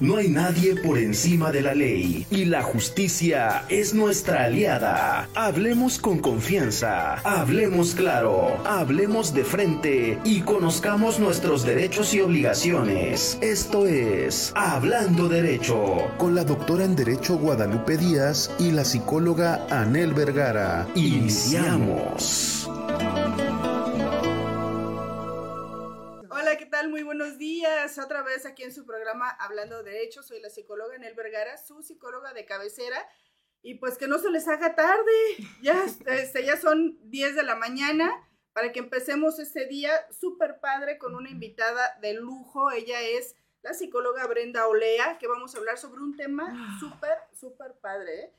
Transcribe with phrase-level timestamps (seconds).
[0.00, 5.28] No hay nadie por encima de la ley y la justicia es nuestra aliada.
[5.34, 13.38] Hablemos con confianza, hablemos claro, hablemos de frente y conozcamos nuestros derechos y obligaciones.
[13.40, 20.14] Esto es Hablando Derecho con la doctora en Derecho Guadalupe Díaz y la psicóloga Anel
[20.14, 20.86] Vergara.
[20.94, 22.67] Iniciamos.
[27.68, 27.98] Días.
[27.98, 30.22] Otra vez aquí en su programa Hablando de Derecho.
[30.22, 33.06] Soy la psicóloga Nel Vergara, su psicóloga de cabecera.
[33.62, 35.12] Y pues que no se les haga tarde.
[35.62, 38.10] Ya, este, ya son 10 de la mañana
[38.52, 42.70] para que empecemos este día súper padre con una invitada de lujo.
[42.70, 46.78] Ella es la psicóloga Brenda Olea, que vamos a hablar sobre un tema ah.
[46.80, 48.20] súper, súper padre.
[48.20, 48.32] ¿eh?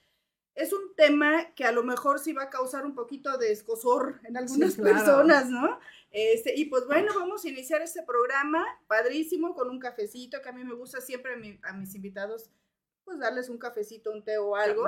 [0.56, 4.22] Es un tema que a lo mejor sí va a causar un poquito de escosor
[4.23, 5.80] en algunas personas, ¿no?
[6.12, 10.54] Este, y pues bueno, vamos a iniciar este programa padrísimo con un cafecito que a
[10.54, 12.50] mí me gusta siempre a, mis invitados
[13.04, 14.86] pues darles un cafecito, un té o algo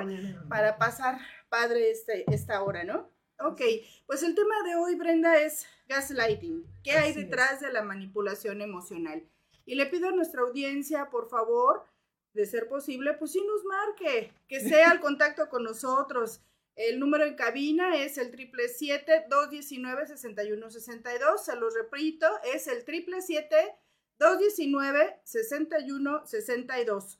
[0.49, 3.09] para pasar padre este, esta hora, ¿no?
[3.39, 3.61] Ok,
[4.05, 6.63] pues el tema de hoy, Brenda, es gaslighting.
[6.83, 9.23] ¿Qué hay detrás de la manipulación emocional?
[9.65, 11.85] Y le pido a nuestra audiencia, por favor,
[12.33, 16.41] de ser posible, pues sí nos marque, que sea el contacto con nosotros.
[16.75, 21.19] El número en cabina es el triple siete dos diecinueve sesenta y uno sesenta y
[21.19, 21.45] dos.
[21.45, 23.75] Se los repito, es el triple siete
[24.17, 27.19] dos diecinueve sesenta y uno sesenta y dos.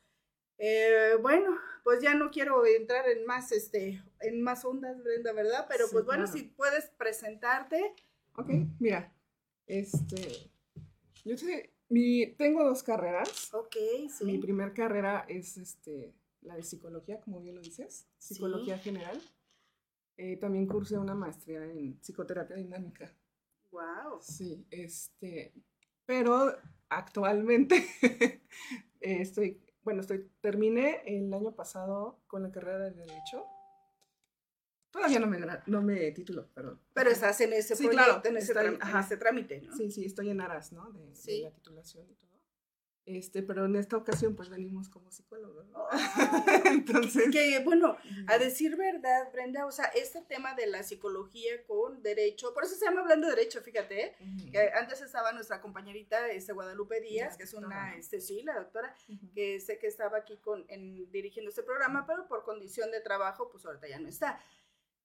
[0.57, 5.65] Eh, bueno, pues ya no quiero entrar en más, este, en más ondas, Brenda, ¿verdad?
[5.67, 7.95] Pero pues bueno, si puedes presentarte.
[8.35, 9.11] Ok, mira,
[9.65, 10.51] este,
[11.25, 11.35] yo
[11.89, 13.53] mi, tengo dos carreras.
[13.53, 13.75] Ok,
[14.09, 14.23] sí.
[14.23, 19.19] Mi primera carrera es, este, la de psicología, como bien lo dices, psicología general.
[20.23, 23.11] Eh, también cursé una maestría en psicoterapia dinámica.
[23.71, 24.21] Wow.
[24.21, 25.51] Sí, este,
[26.05, 26.55] pero
[26.89, 27.89] actualmente
[29.01, 33.47] estoy, bueno, estoy, terminé el año pasado con la carrera de Derecho.
[34.91, 36.79] Todavía no me, no me titulo, perdón.
[36.93, 39.75] Pero estás en ese proyecto, en, ese trámite, ¿no?
[39.75, 40.91] Sí, sí, estoy en aras, ¿no?
[40.91, 42.30] De, de la titulación y todo.
[43.05, 45.87] Este, pero en esta ocasión pues venimos como psicólogos, ¿no?
[46.65, 47.29] Entonces...
[47.31, 47.97] Que, bueno,
[48.27, 52.75] a decir verdad, Brenda, o sea, este tema de la psicología con derecho, por eso
[52.75, 54.15] se llama hablando de derecho, fíjate, ¿eh?
[54.51, 58.95] que antes estaba nuestra compañerita, este, Guadalupe Díaz, que es una, este, sí, la doctora,
[59.33, 63.49] que sé que estaba aquí con, en, dirigiendo este programa, pero por condición de trabajo,
[63.49, 64.39] pues ahorita ya no está.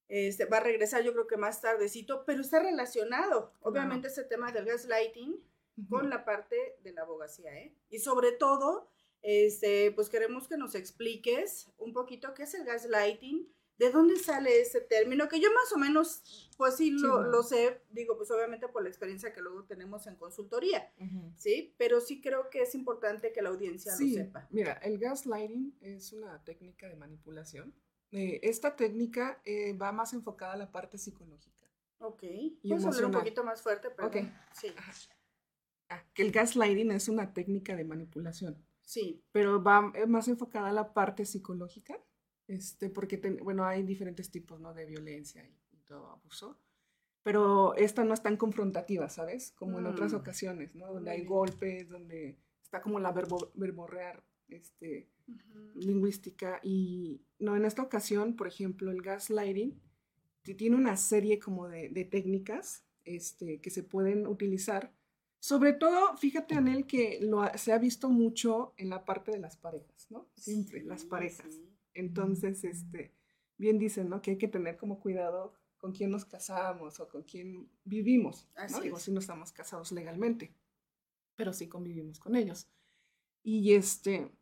[0.09, 4.53] Este, va a regresar yo creo que más tardecito, pero está relacionado, obviamente, ese tema
[4.53, 5.43] del gaslighting,
[5.89, 7.75] con la parte de la abogacía, ¿eh?
[7.91, 8.89] Y sobre todo,
[9.23, 13.49] este, pues queremos que nos expliques un poquito qué es el gaslighting,
[13.79, 18.17] de dónde sale ese término, que yo más o menos, pues sí, lo, sé, digo,
[18.17, 20.91] pues obviamente por la experiencia que luego tenemos en consultoría,
[21.37, 21.75] ¿sí?
[21.77, 24.49] Pero sí creo que es importante que la audiencia lo sepa.
[24.51, 27.75] Mira, el gaslighting es una técnica de manipulación.
[28.13, 31.67] Eh, esta técnica eh, va más enfocada a la parte psicológica.
[31.99, 32.23] Ok.
[32.63, 34.33] Puedes hablar un poquito más fuerte, pero okay.
[34.53, 34.73] sí.
[35.89, 38.65] Ah, que el gaslighting es una técnica de manipulación.
[38.83, 39.23] Sí.
[39.33, 41.99] Pero va más enfocada a la parte psicológica,
[42.49, 44.75] este, porque, bueno, hay diferentes tipos, ¿no?
[44.75, 46.59] De violencia y, todo abuso.
[47.23, 49.53] Pero esta no es tan confrontativa, ¿sabes?
[49.53, 50.17] Como en otras mm.
[50.17, 50.93] ocasiones, ¿no?
[50.93, 55.09] Donde hay golpes, donde está como la verbo, verborrear este,
[55.75, 56.59] lingüística.
[56.65, 59.81] Y no, en esta ocasión, por ejemplo, el gaslighting
[60.43, 64.93] tiene una serie como de, de técnicas este, que se pueden utilizar
[65.47, 69.57] sobre todo, fíjate, Anel, que lo se ha visto mucho en la parte de las
[69.57, 70.27] parejas, ¿no?
[70.35, 71.61] Siempre, las parejas.
[71.95, 73.15] Entonces, este,
[73.57, 74.21] bien dicen, ¿no?
[74.21, 78.81] Que hay que tener como cuidado con quién nos casamos o con quién vivimos, ¿no?
[78.81, 80.53] Digo, si no estamos casados legalmente,
[81.37, 82.67] pero sí convivimos con ellos.
[83.45, 84.33] Y este,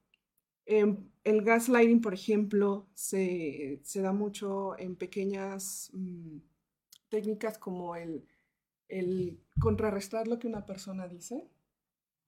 [0.64, 6.38] em, el gaslighting, por ejemplo, se, da mucho en pequeñas mm,
[7.10, 8.24] técnicas como el
[8.88, 11.48] el contrarrestar lo que una persona dice,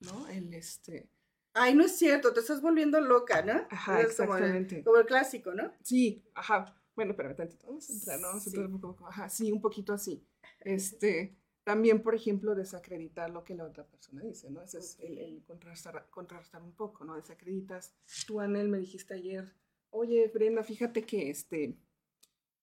[0.01, 0.29] ¿no?
[0.29, 1.11] El este...
[1.55, 3.67] Ay, no es cierto, te estás volviendo loca, ¿no?
[3.71, 4.85] Ajá, exactamente.
[4.85, 5.73] Como el, clásico, ¿no?
[5.83, 6.79] Sí, ajá.
[6.95, 8.29] Bueno, pero tantito, vamos a entrar, ¿no?
[8.29, 10.27] Vamos a entrar un poco, ajá, sí, un poquito así.
[10.61, 14.63] Este, también, por ejemplo, desacreditar lo que la otra persona dice, ¿no?
[14.63, 17.17] Ese es el, el contrarrestar, contrarrestar, un poco, ¿no?
[17.17, 17.95] Desacreditas.
[18.27, 19.55] Tú, Anel, me dijiste ayer,
[19.91, 21.79] oye, Brenda, fíjate que este,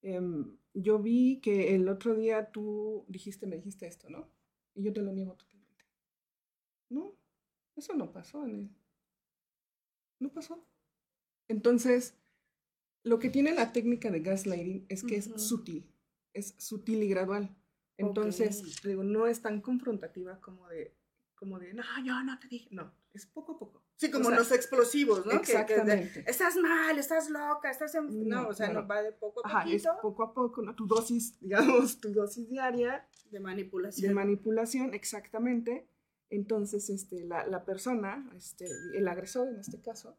[0.04, 4.30] Em, yo vi que el otro día tú dijiste, me dijiste esto, ¿no?
[4.76, 5.86] Y yo te lo niego totalmente.
[6.90, 7.16] No,
[7.76, 8.70] eso no pasó, él.
[10.20, 10.68] No pasó.
[11.48, 12.18] Entonces,
[13.04, 15.90] lo que tiene la técnica de gaslighting es que es sutil,
[16.34, 17.56] es sutil y gradual.
[17.98, 20.96] Entonces, digo, no es tan confrontativa como de
[21.44, 23.84] como de, no, yo no te dije, no, es poco a poco.
[23.98, 25.34] Sí, como los explosivos, ¿no?
[25.34, 26.24] Exactamente.
[26.26, 28.30] estás mal, estás loca, estás en...
[28.30, 29.48] No, o sea, no va de poco a poco.
[29.48, 30.74] Ajá, es poco a poco, ¿no?
[30.74, 33.06] Tu dosis, digamos, tu dosis diaria.
[33.30, 34.08] De manipulación.
[34.08, 35.86] De manipulación, exactamente.
[36.30, 40.18] Entonces, este, la, la persona, este, el agresor en este caso,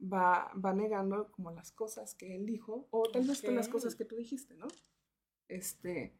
[0.00, 3.94] va, va negando como las cosas que él dijo, o tal vez con las cosas
[3.94, 4.66] que tú dijiste, ¿no?
[5.48, 6.18] Este,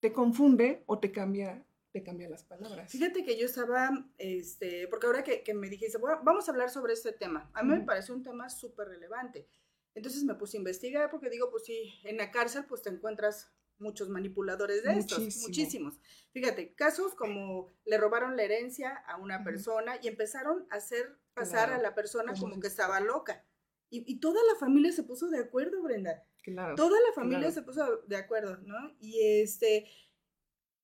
[0.00, 1.64] te confunde o te cambia
[1.98, 2.90] te cambia las palabras.
[2.90, 6.92] Fíjate que yo estaba, este, porque ahora que, que me dijiste, vamos a hablar sobre
[6.92, 9.48] este tema, a mí me parece un tema súper relevante.
[9.94, 13.52] Entonces me puse a investigar porque digo, pues sí, en la cárcel pues te encuentras
[13.78, 15.98] muchos manipuladores de estos, muchísimos.
[16.30, 21.72] Fíjate, casos como le robaron la herencia a una persona y empezaron a hacer pasar
[21.72, 23.44] a la persona como que estaba loca.
[23.90, 26.22] Y, y, toda la familia se puso de acuerdo, Brenda.
[26.42, 26.74] Claro.
[26.74, 28.94] Toda la familia se puso de acuerdo, ¿no?
[29.00, 29.88] Y este,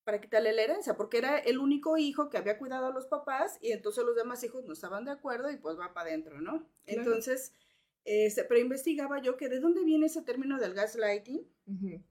[0.04, 3.58] para quitarle la herencia, porque era el único hijo que había cuidado a los papás
[3.60, 6.66] y entonces los demás hijos no estaban de acuerdo y pues va para adentro, ¿no?
[6.86, 7.52] Entonces,
[8.04, 11.48] este, pero investigaba yo que de dónde viene ese término del gaslighting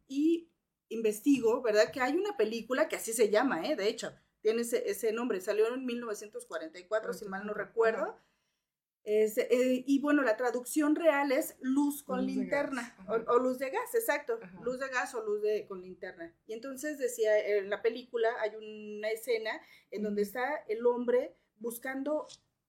[0.07, 0.50] y
[0.90, 1.92] investigo, ¿verdad?
[1.92, 3.75] Que hay una película que así se llama, ¿eh?
[3.75, 4.12] De hecho,
[4.42, 8.18] tiene ese, ese nombre, salió en 1944, si mal no recuerdo.
[9.06, 12.96] Eh, y bueno, la traducción real es luz con linterna
[13.28, 16.34] o, luz de gas, exacto, luz de gas o luz de, con linterna.
[16.48, 19.52] Y entonces decía, en la película hay una escena
[19.92, 22.28] en donde está el hombre buscando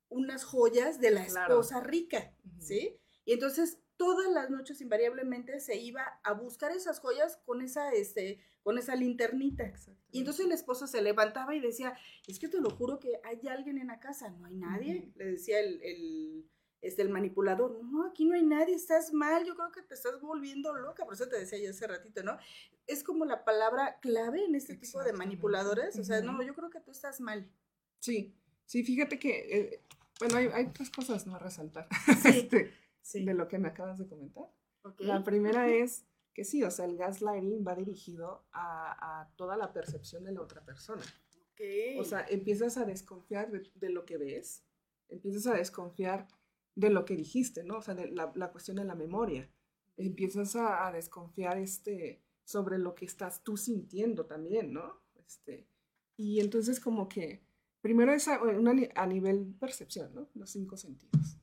[0.08, 2.98] unas joyas de la esposa rica, ¿sí?
[3.24, 8.40] Y entonces todas las noches invariablemente se iba a buscar esas joyas con esa, este,
[8.62, 9.72] con esa linternita.
[10.10, 11.96] Y entonces el esposo se levantaba y decía,
[12.26, 15.24] es que te lo juro que hay alguien en la casa, no hay nadie, le
[15.26, 16.50] decía el, el,
[16.80, 20.20] este, el manipulador, no, aquí no hay nadie, estás mal, yo creo que te estás
[20.20, 22.36] volviendo loca, por eso te decía yo hace ratito, ¿no?
[22.86, 26.70] Es como la palabra clave en este tipo de manipuladores, o sea, no, yo creo
[26.70, 27.50] que tú estás mal.
[28.00, 28.34] Sí,
[28.66, 29.80] sí, fíjate que, eh,
[30.20, 31.88] bueno, hay, hay tres cosas no a resaltar.
[32.22, 32.28] Sí.
[32.44, 34.50] Este, de lo que me acabas de comentar.
[34.98, 40.24] La primera es que sí, o sea, el gaslighting va dirigido a, toda la percepción
[40.24, 41.02] de la otra persona.
[41.98, 44.64] O sea, empiezas a desconfiar de, lo que ves,
[45.08, 46.26] empiezas a desconfiar
[46.74, 47.78] de lo que dijiste, ¿no?
[47.78, 49.48] O sea, de la, cuestión de la memoria.
[49.96, 55.00] Empiezas a, desconfiar este, sobre lo que estás tú sintiendo también, ¿no?
[55.14, 55.68] Este,
[56.16, 57.46] y entonces como que,
[57.80, 58.40] primero es a,
[58.94, 60.28] a nivel percepción, ¿no?
[60.34, 61.38] Los cinco sentidos.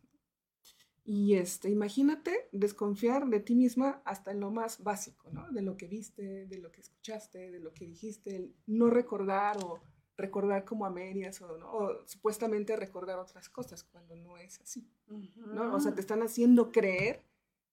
[1.13, 5.51] Y este, imagínate desconfiar de ti misma hasta en lo más básico, ¿no?
[5.51, 9.81] De lo que viste, de lo que escuchaste, de lo que dijiste, no recordar o
[10.15, 11.69] recordar como a medias o, ¿no?
[11.69, 14.89] o supuestamente recordar otras cosas cuando no es así,
[15.35, 15.75] ¿no?
[15.75, 17.25] O sea, te están haciendo creer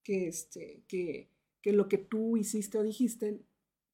[0.02, 1.30] que, este, que,
[1.62, 3.40] que lo que tú hiciste o dijiste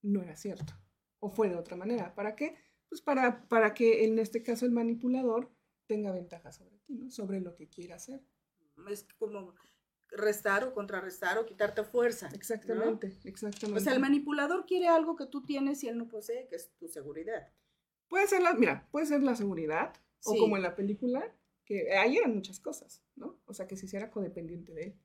[0.01, 0.73] no era cierto
[1.21, 2.15] o fue de otra manera.
[2.15, 2.57] ¿Para qué?
[2.89, 5.51] Pues para, para que en este caso el manipulador
[5.87, 7.11] tenga ventaja sobre ti, ¿no?
[7.11, 8.25] Sobre lo que quiera hacer
[8.91, 9.55] es como
[10.11, 12.29] restar o contrarrestar o quitarte fuerza.
[12.33, 13.81] Exactamente, exactamente.
[13.81, 16.73] O sea, el manipulador quiere algo que tú tienes y él no posee, que es
[16.77, 17.53] tu seguridad.
[18.09, 19.93] Puede ser la, mira, puede ser la seguridad,
[20.25, 21.35] o como en la película,
[21.65, 23.41] que ahí eran muchas cosas, ¿no?
[23.47, 25.01] O sea, que se hiciera codependiente de él,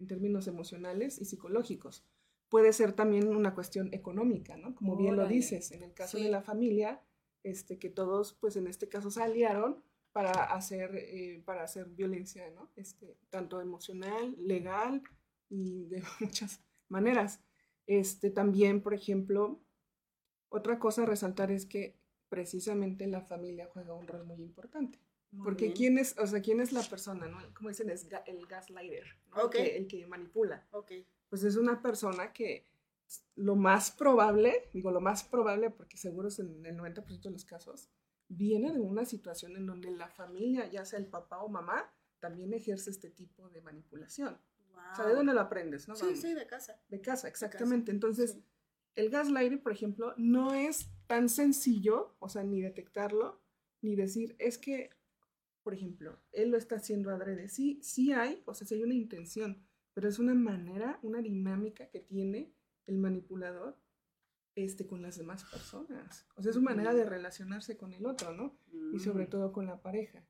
[0.00, 2.04] en términos emocionales y psicológicos.
[2.48, 4.74] Puede ser también una cuestión económica, ¿no?
[4.74, 7.00] Como bien lo dices, en el caso de la familia,
[7.44, 12.50] este, que todos, pues en este caso se aliaron para hacer, eh, para hacer violencia,
[12.50, 12.70] ¿no?
[12.76, 15.02] Este, tanto emocional, legal
[15.48, 17.40] y de muchas maneras.
[17.86, 19.60] Este, también, por ejemplo,
[20.48, 21.96] otra cosa a resaltar es que
[22.28, 24.98] precisamente la familia juega un rol muy importante.
[25.44, 27.38] porque quién es, o sea, quién es la persona, ¿no?
[27.54, 29.04] Como dicen, es el gaslighter,
[29.54, 30.66] el, que, manipula.
[30.72, 31.06] Okay.
[31.28, 32.66] Pues es una persona que
[33.36, 37.44] lo más probable, digo lo más probable porque seguro es en el 90% de los
[37.44, 37.88] casos,
[38.30, 42.54] viene de una situación en donde la familia, ya sea el papá o mamá, también
[42.54, 44.38] ejerce este tipo de manipulación.
[44.92, 45.88] O sea, ¿de dónde lo aprendes?
[45.88, 45.96] ¿no?
[45.96, 46.80] Sí, sí, de casa.
[46.88, 47.90] De casa, exactamente.
[47.90, 48.38] Entonces,
[48.94, 53.40] el gaslighting, por ejemplo, no es tan sencillo, o sea, ni detectarlo,
[53.82, 54.90] ni decir, es que,
[55.62, 57.48] por ejemplo, él lo está haciendo adrede.
[57.48, 61.88] Sí, sí hay, o sea, sí hay una intención, pero es una manera, una dinámica
[61.90, 62.52] que tiene
[62.86, 63.76] el manipulador
[64.54, 66.26] este, con las demás personas.
[66.36, 68.56] O sea, es su manera de relacionarse con el otro, ¿no?
[68.92, 69.30] Y sobre mm.
[69.30, 70.24] todo con la pareja.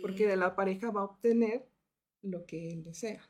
[0.00, 1.68] Porque de la pareja va a obtener
[2.22, 3.22] lo que él desea.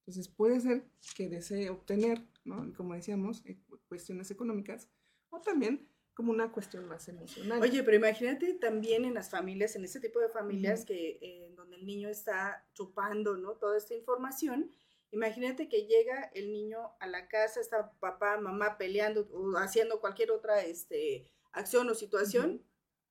[0.00, 0.84] Entonces puede ser
[1.16, 2.72] que desee obtener, ¿no?
[2.74, 4.88] Como decíamos, eh, cuestiones económicas,
[5.30, 7.62] o también como una cuestión más emocional.
[7.62, 11.76] Oye, pero imagínate también en las familias, en ese tipo de familias que eh, donde
[11.76, 13.52] el niño está chupando, ¿no?
[13.52, 14.70] Toda esta información
[15.10, 20.30] Imagínate que llega el niño a la casa, está papá, mamá peleando o haciendo cualquier
[20.30, 22.62] otra este, acción o situación,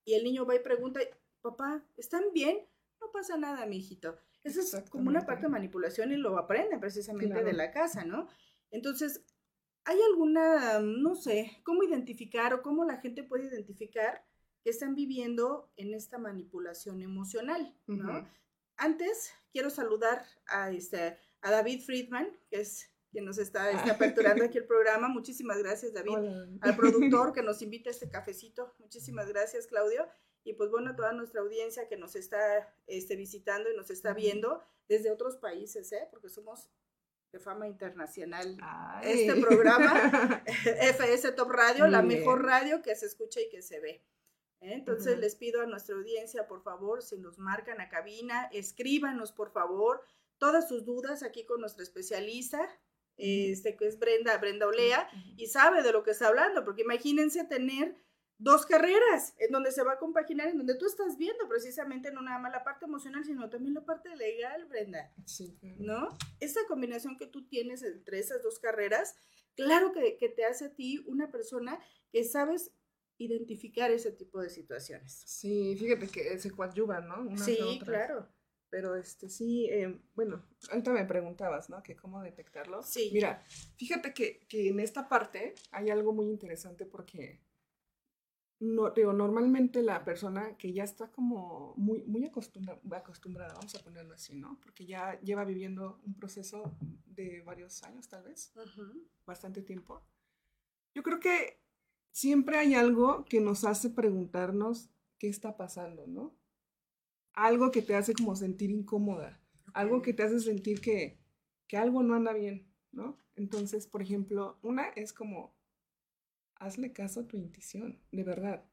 [0.05, 0.99] y el niño va y pregunta,
[1.41, 2.67] papá, ¿están bien?
[3.01, 4.17] No pasa nada, mi hijito.
[4.43, 8.27] Eso es como una parte de manipulación y lo aprenden precisamente de la casa, ¿no?
[8.71, 9.25] Entonces,
[9.83, 14.23] ¿hay alguna, no sé, cómo identificar o cómo la gente puede identificar
[14.63, 18.27] que están viviendo en esta manipulación emocional, ¿no?
[18.77, 24.43] Antes, quiero saludar a, este, a David Friedman, que es quien nos está, está, aperturando
[24.43, 25.07] aquí el programa.
[25.07, 26.17] Muchísimas gracias, David.
[26.61, 28.73] Al productor que nos invita a este cafecito.
[28.79, 30.07] Muchísimas gracias, Claudio.
[30.43, 34.13] Y pues bueno, a toda nuestra audiencia que nos está este, visitando y nos está
[34.13, 36.07] viendo desde otros países, ¿eh?
[36.09, 36.69] porque somos
[37.31, 38.57] de fama internacional.
[39.03, 44.05] Este programa, FS Top Radio, la mejor radio que se escucha y que se ve.
[44.61, 44.73] ¿eh?
[44.73, 49.51] Entonces les pido a nuestra audiencia, por favor, si nos marcan a cabina, escríbanos, por
[49.51, 50.01] favor,
[50.37, 52.67] todas sus dudas aquí con nuestra especialista,
[53.17, 57.43] este, que es Brenda, Brenda Olea, y sabe de lo que está hablando, porque imagínense
[57.45, 57.95] tener
[58.39, 62.21] dos carreras en donde se va a compaginar, en donde tú estás viendo precisamente no
[62.21, 65.11] nada más la parte emocional, sino también la parte legal, Brenda.
[65.25, 65.57] Sí.
[65.79, 66.15] ¿No?
[66.39, 69.15] Esa combinación que tú tienes entre esas dos carreras,
[69.55, 71.79] claro que, que te hace a ti una persona
[72.11, 72.71] que sabes
[73.17, 75.23] identificar ese tipo de situaciones.
[75.25, 77.37] Sí, fíjate que se coadyuvan, ¿no?
[77.37, 78.29] sí, claro.
[78.69, 81.81] Pero este sí, em, bueno, ahorita me preguntabas, ¿no?
[81.83, 82.83] Que cómo detectarlo.
[82.83, 83.09] Sí.
[83.13, 83.43] Mira,
[83.77, 87.39] fíjate que, que en esta parte hay algo muy interesante porque
[88.59, 93.83] no, digo, normalmente la persona que ya está como muy, muy acostumbrada, acostumbrada, vamos a
[93.83, 94.59] ponerlo así, ¿no?
[94.63, 98.51] Porque ya lleva viviendo un proceso de varios años, tal vez,
[99.25, 100.01] bastante tiempo.
[100.95, 101.61] Yo creo que
[102.09, 106.35] siempre hay algo que nos hace preguntarnos qué está pasando, ¿no?
[107.37, 109.39] Algo que te hace como sentir incómoda,
[109.73, 111.19] algo que te hace sentir que,
[111.67, 113.17] que algo no anda bien, ¿no?
[113.35, 115.55] Entonces, por ejemplo, una es como,
[116.55, 118.65] hazle caso a tu intuición, de verdad.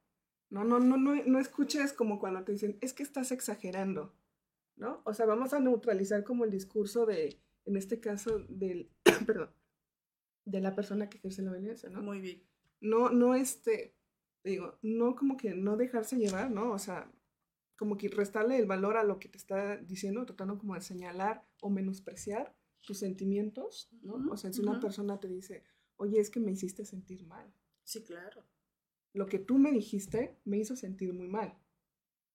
[0.50, 4.14] No, no, no, no, no escuches como cuando te dicen, es que estás exagerando,
[4.76, 5.02] ¿no?
[5.04, 8.90] O sea, vamos a neutralizar como el discurso de, en este caso, del,
[9.26, 9.50] perdón,
[10.46, 12.02] de la persona que ejerce la violencia, ¿no?
[12.02, 12.42] Muy bien
[12.84, 13.96] no, no, este,
[14.44, 16.72] digo, no como que no dejarse llevar, ¿no?
[16.72, 17.10] O sea,
[17.76, 21.46] como que restarle el valor a lo que te está diciendo, tratando como de señalar
[21.60, 24.14] o menospreciar tus sentimientos, ¿no?
[24.30, 25.64] o sea, si una persona te dice,
[25.96, 27.52] oye, es que me hiciste sentir mal.
[27.82, 28.44] Sí, claro.
[29.12, 31.58] Lo que tú me dijiste me hizo sentir muy mal.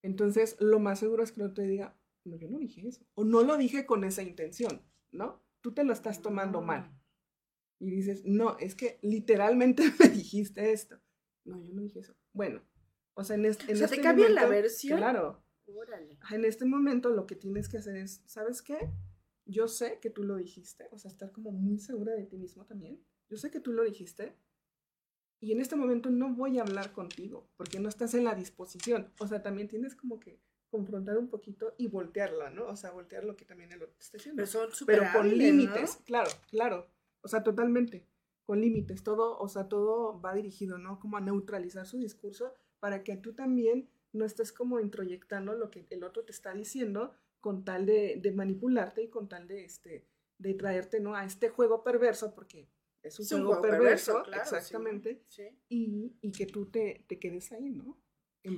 [0.02, 3.06] Entonces, lo más seguro es que no te diga, no, yo no dije eso.
[3.14, 4.82] O no lo dije con esa intención,
[5.12, 5.44] ¿no?
[5.62, 7.00] Tú te lo estás tomando mal
[7.80, 11.00] y dices, no, es que literalmente me dijiste esto.
[11.46, 12.16] No, yo no dije eso.
[12.34, 12.62] Bueno,
[13.20, 14.98] o sea, en, este, en o sea, te cambian la versión.
[14.98, 15.44] Claro.
[16.32, 18.78] En este momento lo que tienes que hacer es, ¿sabes qué?
[19.46, 22.66] Yo sé que tú lo dijiste, o sea, estar como muy segura de ti mismo
[22.66, 23.04] también.
[23.30, 24.36] Yo sé que tú lo dijiste
[25.42, 29.12] y en este momento no voy a hablar contigo porque no estás en la disposición.
[29.20, 32.68] O sea, también tienes como que confrontar un poquito y voltearla, ¿no?
[32.68, 34.42] O sea, voltear lo que también el otro está haciendo.
[34.86, 36.88] Pero, con límites, claro, claro.
[37.22, 38.08] O sea, totalmente,
[38.44, 41.00] con límites, todo, o sea, todo va dirigido, ¿no?
[41.00, 45.86] Como a neutralizar su discurso para que tú también no estés como introyectando lo que
[45.90, 50.08] el otro te está diciendo con tal de, manipularte y con tal de, este,
[50.38, 51.16] de traerte, ¿no?
[51.16, 52.70] A este juego perverso, porque
[53.02, 55.24] es un, juego, perverso, exactamente,
[55.70, 57.98] Y, y, que tú te, te quedes ahí, ¿no?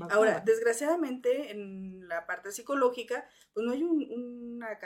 [0.10, 4.78] Ahora, desgraciadamente, en la parte psicológica, pues no hay un, una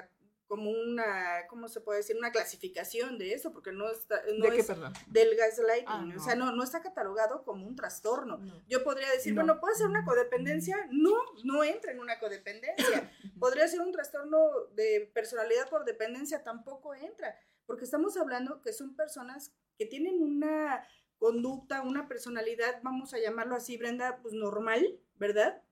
[0.47, 2.15] como una, ¿cómo se puede decir?
[2.17, 4.67] Una clasificación de eso, porque no está, no es
[5.07, 8.39] del gaslighting, ah, o sea, no, no está catalogado como un trastorno.
[8.67, 10.77] Yo podría decir, bueno, ¿puede ser una codependencia?
[10.91, 13.11] No, no entra en una codependencia.
[13.39, 14.37] podría ser un trastorno
[14.75, 20.87] de personalidad por dependencia, tampoco entra, porque estamos hablando que son personas que tienen una
[21.17, 25.63] conducta, una personalidad, vamos a llamarlo así, Brenda, pues normal, ¿verdad?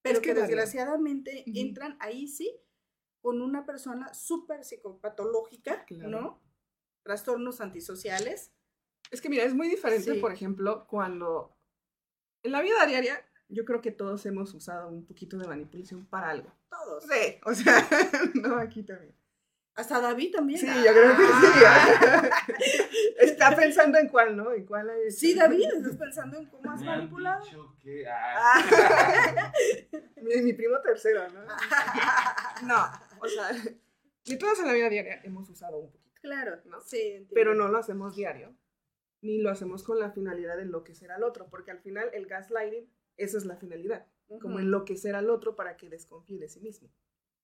[0.00, 2.60] Pero que, desgraciadamente entran ahí sí
[3.24, 6.42] con una persona súper psicopatológica, ¿no?
[7.02, 8.52] Trastornos antisociales.
[9.10, 11.56] Es que mira, es muy diferente, por ejemplo, cuando
[12.42, 16.28] en la vida diaria yo creo que todos hemos usado un poquito de manipulación para
[16.28, 16.52] algo.
[16.68, 17.04] Todos.
[17.04, 17.88] Sí, o sea,
[18.34, 19.16] no, aquí también.
[19.74, 20.60] Hasta David también.
[20.60, 22.64] Sí, yo creo que sí.
[23.20, 24.52] Está pensando en cuál, ¿no?
[24.52, 27.42] ¿En cuál Sí, David, estás pensando en cómo has manipulado.
[28.08, 29.52] Ah.
[30.22, 31.40] mi, mi, primo tercero, ¿no?
[32.66, 32.90] no,
[33.24, 33.50] o sea,
[34.26, 36.20] ni todos en la vida diaria hemos usado un poquito.
[36.20, 36.80] Claro, ¿no?
[36.80, 38.56] Sí, Pero no lo hacemos diario,
[39.20, 42.90] ni lo hacemos con la finalidad de enloquecer al otro, porque al final el gaslighting,
[43.16, 44.06] esa es la finalidad,
[44.40, 46.90] como enloquecer al otro para que desconfíe de sí mismo.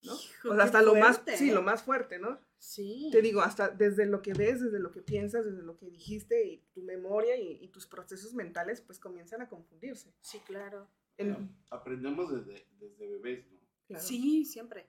[0.02, 0.14] ¿no?
[0.14, 2.40] o sea, hasta lo más, sí, lo más fuerte, ¿no?
[2.58, 3.08] Sí.
[3.12, 6.44] Te digo, hasta desde lo que ves, desde lo que piensas, desde lo que dijiste
[6.46, 10.14] y tu memoria y, tus procesos mentales, pues comienzan a confundirse.
[10.20, 10.88] Sí, claro.
[11.16, 13.60] En- Aprendemos desde, desde bebés, ¿no?
[13.86, 14.02] claro.
[14.02, 14.88] Sí, siempre.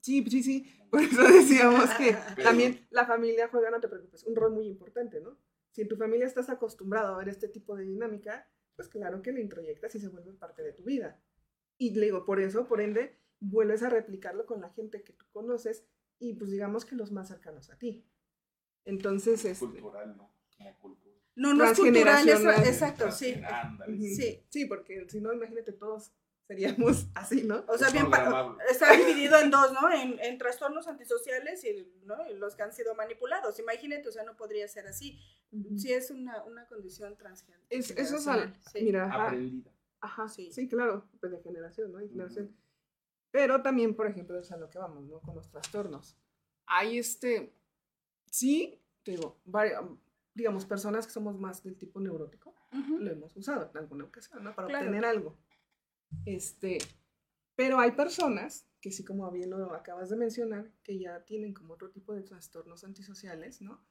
[0.00, 0.66] Sí, sí, sí.
[0.90, 4.66] Por eso decíamos que Pero- también la familia juega, no te preocupes, un rol muy
[4.66, 5.38] importante, ¿no?
[5.72, 9.30] Si en tu familia estás acostumbrado a ver este tipo de dinámica, pues claro que
[9.32, 11.22] lo introyectas y se vuelve parte de tu vida.
[11.78, 15.24] Y le digo, por eso, por ende, vuelves a replicarlo con la gente que tú
[15.32, 15.84] conoces
[16.18, 18.04] y pues digamos que los más cercanos a ti.
[18.84, 20.32] Entonces, este, Cultural, ¿no?
[20.56, 21.14] Como cultura.
[21.36, 23.34] No, no es cultural, exacto, sí.
[24.14, 24.44] Sí.
[24.50, 26.12] sí, porque si no, imagínate, todos
[26.50, 27.64] seríamos así, ¿no?
[27.68, 28.06] O sea, bien,
[28.68, 29.88] está dividido en dos, ¿no?
[29.92, 32.16] En, en trastornos antisociales y, ¿no?
[32.28, 33.58] y los que han sido manipulados.
[33.60, 35.20] Imagínate, o sea, no podría ser así.
[35.76, 37.62] Sí es una, una condición transgénero.
[37.70, 38.82] Es, eso es al, Sí.
[38.82, 39.70] mira, ajá, Aprendida.
[40.00, 40.50] Ajá, Sí.
[40.50, 40.68] sí.
[40.68, 42.00] claro, pues de generación, ¿no?
[42.02, 42.46] Y generación.
[42.46, 42.54] Ujú.
[43.30, 45.20] Pero también, por ejemplo, es a lo que vamos, ¿no?
[45.20, 46.16] Con los trastornos.
[46.66, 47.54] Hay este,
[48.30, 49.40] sí, te digo,
[50.34, 52.98] digamos, personas que somos más del tipo neurótico, Ujú.
[52.98, 54.54] lo hemos usado en alguna ocasión, ¿no?
[54.54, 54.86] Para Claro.
[54.86, 55.36] obtener algo.
[56.26, 56.78] Este,
[57.56, 61.74] pero hay personas que sí, como bien lo acabas de mencionar, que ya tienen como
[61.74, 63.84] otro tipo de trastornos antisociales, ¿no?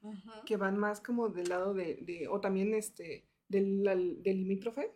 [0.46, 4.96] Que van más como del lado de, de o también este, del, del limítrofe,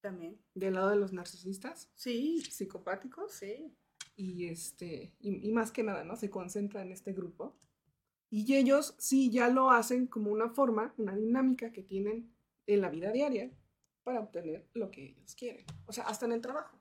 [0.00, 0.40] También.
[0.54, 3.32] del lado de los narcisistas, Sí, psicopáticos.
[3.32, 3.72] Sí.
[4.16, 7.56] y este y, y más que nada no se concentra en este grupo.
[8.32, 12.34] Y ellos sí ya lo hacen como una forma una dinámica que tienen
[12.66, 13.50] en la vida diaria
[14.10, 16.76] para obtener lo que ellos quieren o sea hasta en el trabajo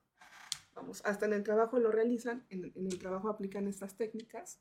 [0.73, 4.59] vamos hasta en el trabajo lo realizan en, en el trabajo aplican estas técnicas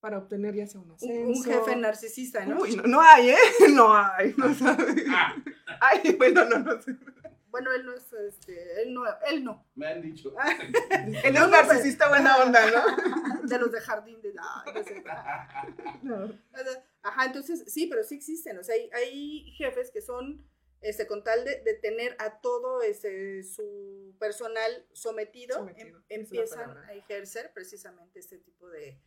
[0.00, 2.60] para obtener ya sea un ascenso un jefe narcisista, ¿no?
[2.60, 3.36] Uy, no, no hay, ¿eh?
[3.74, 5.04] No hay, no sabes.
[5.10, 5.34] Ah,
[5.80, 6.96] Ay, bueno, no, no sé.
[7.50, 9.66] Bueno, él no es, este, él no, él no.
[9.74, 10.32] me han dicho.
[10.38, 10.56] Ah.
[10.90, 13.42] Él es No, un no, narcisista buena onda, ¿no?
[13.46, 14.32] De los de jardín de...
[14.40, 15.04] ay, no sé.
[16.02, 16.32] No.
[17.02, 18.56] Ajá, entonces sí, pero sí existen.
[18.56, 20.46] O sea, hay, hay jefes que son,
[20.80, 25.98] este, con tal de, de tener a todo este, su personal sometido, Sometido, em- es
[26.08, 28.98] la empiezan a ejercer precisamente este tipo de,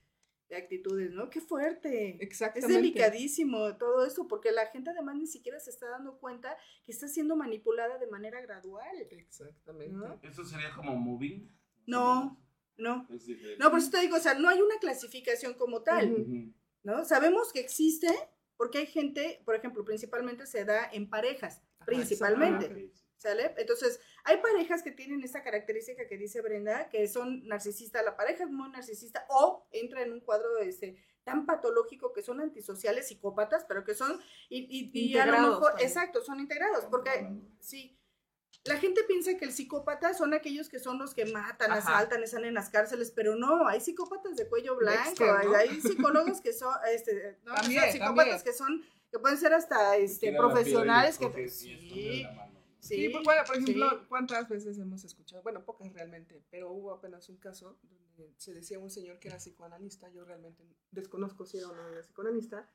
[0.50, 1.30] de actitudes, ¿no?
[1.30, 2.16] ¡Qué fuerte!
[2.16, 2.74] Es Exactamente.
[2.74, 7.08] delicadísimo todo esto, porque la gente además ni siquiera se está dando cuenta que está
[7.08, 9.08] siendo manipulada de manera gradual.
[9.10, 9.94] Exactamente.
[9.96, 10.20] ¿No?
[10.24, 11.50] ¿Eso sería como moving?
[11.88, 12.40] No,
[12.78, 13.08] no.
[13.14, 13.28] Es.
[13.60, 16.54] No, por eso te digo, o sea, no hay una clasificación como tal.
[16.84, 17.06] ¿no?
[17.06, 18.08] Sabemos que existe
[18.58, 22.92] porque hay gente, por ejemplo, principalmente se da en parejas, Ajá, principalmente.
[23.18, 23.54] ¿sale?
[23.58, 28.44] Entonces, hay parejas que tienen esta característica que dice Brenda, que son narcisistas, la pareja
[28.44, 33.64] es muy narcisista o entra en un cuadro este, tan patológico que son antisociales, psicópatas,
[33.66, 35.88] pero que son, y, y- y a lo mejor, también.
[35.88, 37.98] exacto, son integrados, porque, sí.
[38.66, 41.80] La gente piensa que el psicópata son aquellos que son los que matan, Ajá.
[41.80, 45.56] asaltan, están en las cárceles, pero no, hay psicópatas de cuello blanco, Dexter, hay, ¿no?
[45.56, 48.44] hay psicólogos que son, este, no, También, O sea, psicópatas también.
[48.44, 52.60] que son, que pueden ser hasta este, profesionales que, sí, la mano, ¿no?
[52.80, 54.06] sí, Sí, pues, bueno, por ejemplo, sí.
[54.08, 55.42] ¿cuántas veces hemos escuchado?
[55.44, 59.38] Bueno, pocas realmente, pero hubo apenas un caso donde se decía un señor que era
[59.38, 62.70] psicoanalista, yo realmente desconozco si era o no era psicoanalista,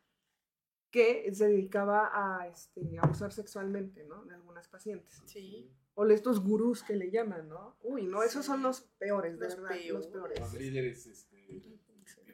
[0.90, 4.24] que se dedicaba a este, abusar sexualmente, ¿no?
[4.24, 5.22] De algunas pacientes.
[5.27, 7.77] sí, O de estos gurús que le llaman, ¿no?
[7.83, 8.51] Uy, no, esos Sí.
[8.53, 10.40] son los peores, de Los verdad, los peores.
[10.40, 11.62] Los líderes este,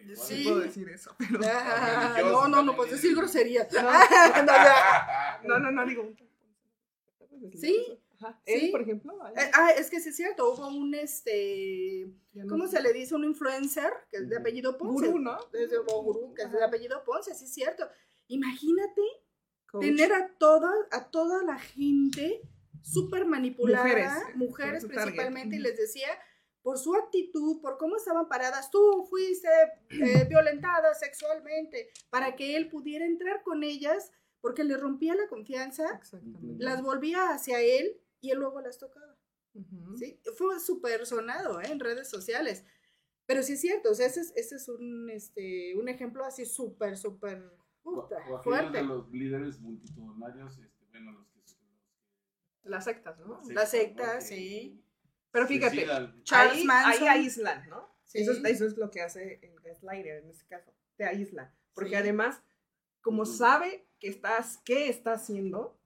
[0.04, 0.44] No Sí.
[0.44, 1.40] puedo decir eso, pero...
[1.44, 3.68] Ah, no, no, no puedes decir groserías.
[3.72, 3.82] No.
[4.42, 5.58] No.
[5.58, 6.12] No, no, no, digo...
[7.54, 8.40] Sí, Ajá.
[8.46, 8.68] sí.
[8.70, 9.22] Por ejemplo.
[9.24, 12.92] ahí, Eh, ah, es que sí es cierto, hubo un, este, no ¿cómo se le
[12.92, 13.14] dice?
[13.14, 15.06] Un influencer, que es de apellido Ponce.
[15.06, 15.38] Gurú, ¿no?
[15.52, 17.88] Desde o gurú, que es de apellido Ponce, sí es cierto.
[18.28, 19.02] Imagínate
[19.66, 19.84] Coach.
[19.84, 22.40] tener a toda, a toda la gente
[22.82, 25.02] súper manipulada, Mujeres, mujeres, eh, target.
[25.02, 26.08] principalmente, y les decía,
[26.62, 29.48] por su actitud, por cómo estaban paradas, tú fuiste
[29.90, 36.00] eh, violentada sexualmente, para que él pudiera entrar con ellas, porque le rompía la confianza,
[36.58, 39.16] las volvía hacia él y él luego las tocaba.
[39.98, 40.20] ¿sí?
[40.36, 41.68] Fue súper sonado ¿eh?
[41.70, 42.64] en redes sociales.
[43.26, 46.44] Pero sí es cierto, o sea, ese es, ese es un, este, un ejemplo así
[46.44, 47.50] súper, súper
[47.84, 48.78] O- o puta, aquellos fuerte.
[48.78, 51.38] de los líderes multitudinarios, este, bueno, los que...
[51.40, 53.40] los que- Las sectas, ¿no?
[53.50, 54.18] Las sectas, ¿no?
[54.18, 54.84] Que sí.
[55.30, 56.22] Pero fíjate, suicidan.
[56.24, 57.02] Charles ahí, Manson.
[57.02, 57.88] ahí aíslan, ¿no?
[58.04, 58.18] Sí.
[58.20, 61.52] Eso, es, eso es lo que hace el gaslighter en este caso, te aísla.
[61.74, 61.96] Porque Sí.
[61.96, 62.42] además,
[63.00, 65.78] como sabe que estás, qué está haciendo,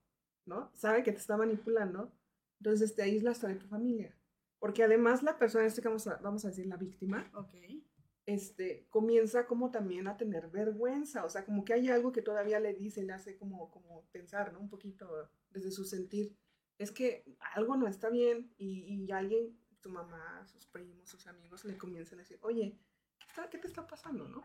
[0.45, 0.71] ¿no?
[0.75, 2.13] Sabe que te está manipulando,
[2.61, 4.15] entonces te aísla hasta de tu familia.
[4.59, 7.55] Porque además la persona, en este caso vamos a, vamos a decir la víctima, Ok.
[8.29, 12.61] Este, comienza como también a tener vergüenza, o sea, como que hay algo que todavía
[12.61, 14.61] le dice, le hace como, como pensar, ¿no?
[14.61, 15.09] Un poquito
[15.49, 16.37] desde su sentir.
[16.77, 21.64] Es que algo no está bien y, y alguien, su mamá, sus primos, sus amigos
[21.64, 22.79] le comienzan a decir, oye,
[23.19, 24.43] ¿qué, está- qué te está pasando, no?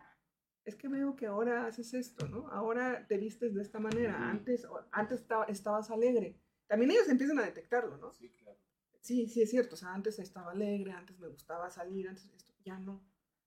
[0.63, 2.47] Es que veo que ahora haces esto, ¿no?
[2.51, 6.39] Ahora te vistes de esta manera, antes, antes estaba- estabas alegre.
[6.67, 8.13] También ellos empiezan a detectarlo, ¿no?
[8.13, 8.57] Sí, claro.
[9.01, 12.53] sí, sí es cierto, o sea, antes estaba alegre, antes me gustaba salir, antes esto,
[12.63, 13.03] ya no,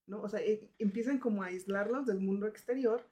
[0.07, 0.23] ¿no?
[0.23, 3.09] O sea, e- empiezan como a aislarlos del mundo exterior,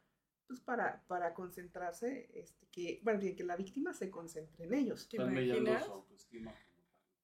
[0.46, 5.08] pues para, para concentrarse, este, que, bueno, que que la víctima se concentre en ellos.
[5.08, 5.84] ¿Te imaginas?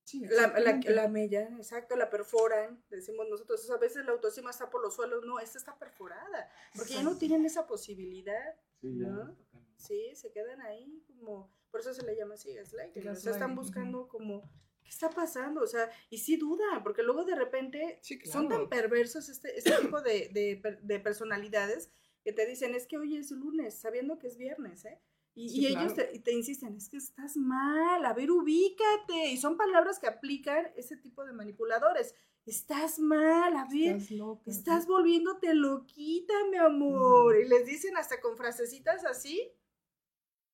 [0.04, 0.90] Sí, La, la, exactamente.
[0.94, 3.62] la mellan, exacto, la perforan, decimos nosotros.
[3.62, 6.94] O sea, a veces la autoestima está por los suelos, no, esta está perforada, porque
[6.94, 9.06] ya no tienen esa posibilidad, Sí, ya.
[9.08, 9.36] ¿no?
[9.76, 13.54] sí, se quedan ahí como, por eso se le llama así, gaslighting, o sea, están
[13.54, 14.42] buscando como,
[14.90, 15.60] ¿qué está pasando?
[15.60, 19.70] O sea, y sí duda, porque luego de repente Sí, son tan perversos este, este
[19.82, 21.92] tipo de, de per- de personalidades
[22.24, 25.00] que te dicen, es que hoy es lunes, sabiendo que es viernes, ¿eh?
[25.36, 26.10] Y, Sí, y ellos claro.
[26.12, 29.28] te, te insisten, es que estás mal, a ver, ubícate.
[29.30, 32.16] Y son palabras que aplican ese tipo de manipuladores.
[32.44, 34.50] Estás mal, a ver, Estás loca.
[34.50, 37.38] estás volviéndote loquita, mi amor.
[37.38, 39.52] Y les dicen hasta con frasecitas así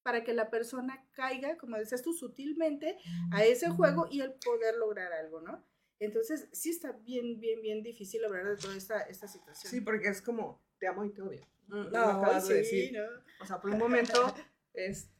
[0.07, 2.97] para que la persona caiga, como decías tú, sutilmente
[3.33, 5.67] a ese juego y el poder lograr algo, ¿no?
[5.99, 9.69] Entonces, sí está bien, bien, bien difícil hablar de toda esta, esta situación.
[9.69, 11.41] Sí, porque es como, te amo y te odio.
[11.67, 12.93] Lo acabas de sí, decir.
[13.01, 13.05] ¿no?
[13.41, 14.13] O sea, por un momento
[14.75, 15.11] es,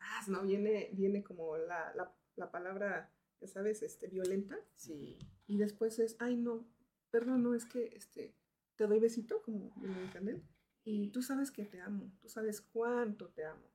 [0.00, 4.58] ah, no, viene, viene como la, la, la palabra, ya sabes, este, violenta.
[4.74, 5.16] Sí.
[5.46, 6.66] Y después es, ay, no,
[7.12, 8.34] perdón, no, es que, este,
[8.74, 10.42] te doy besito, como el canal.
[10.82, 13.73] Y tú sabes que te amo, tú sabes cuánto te amo.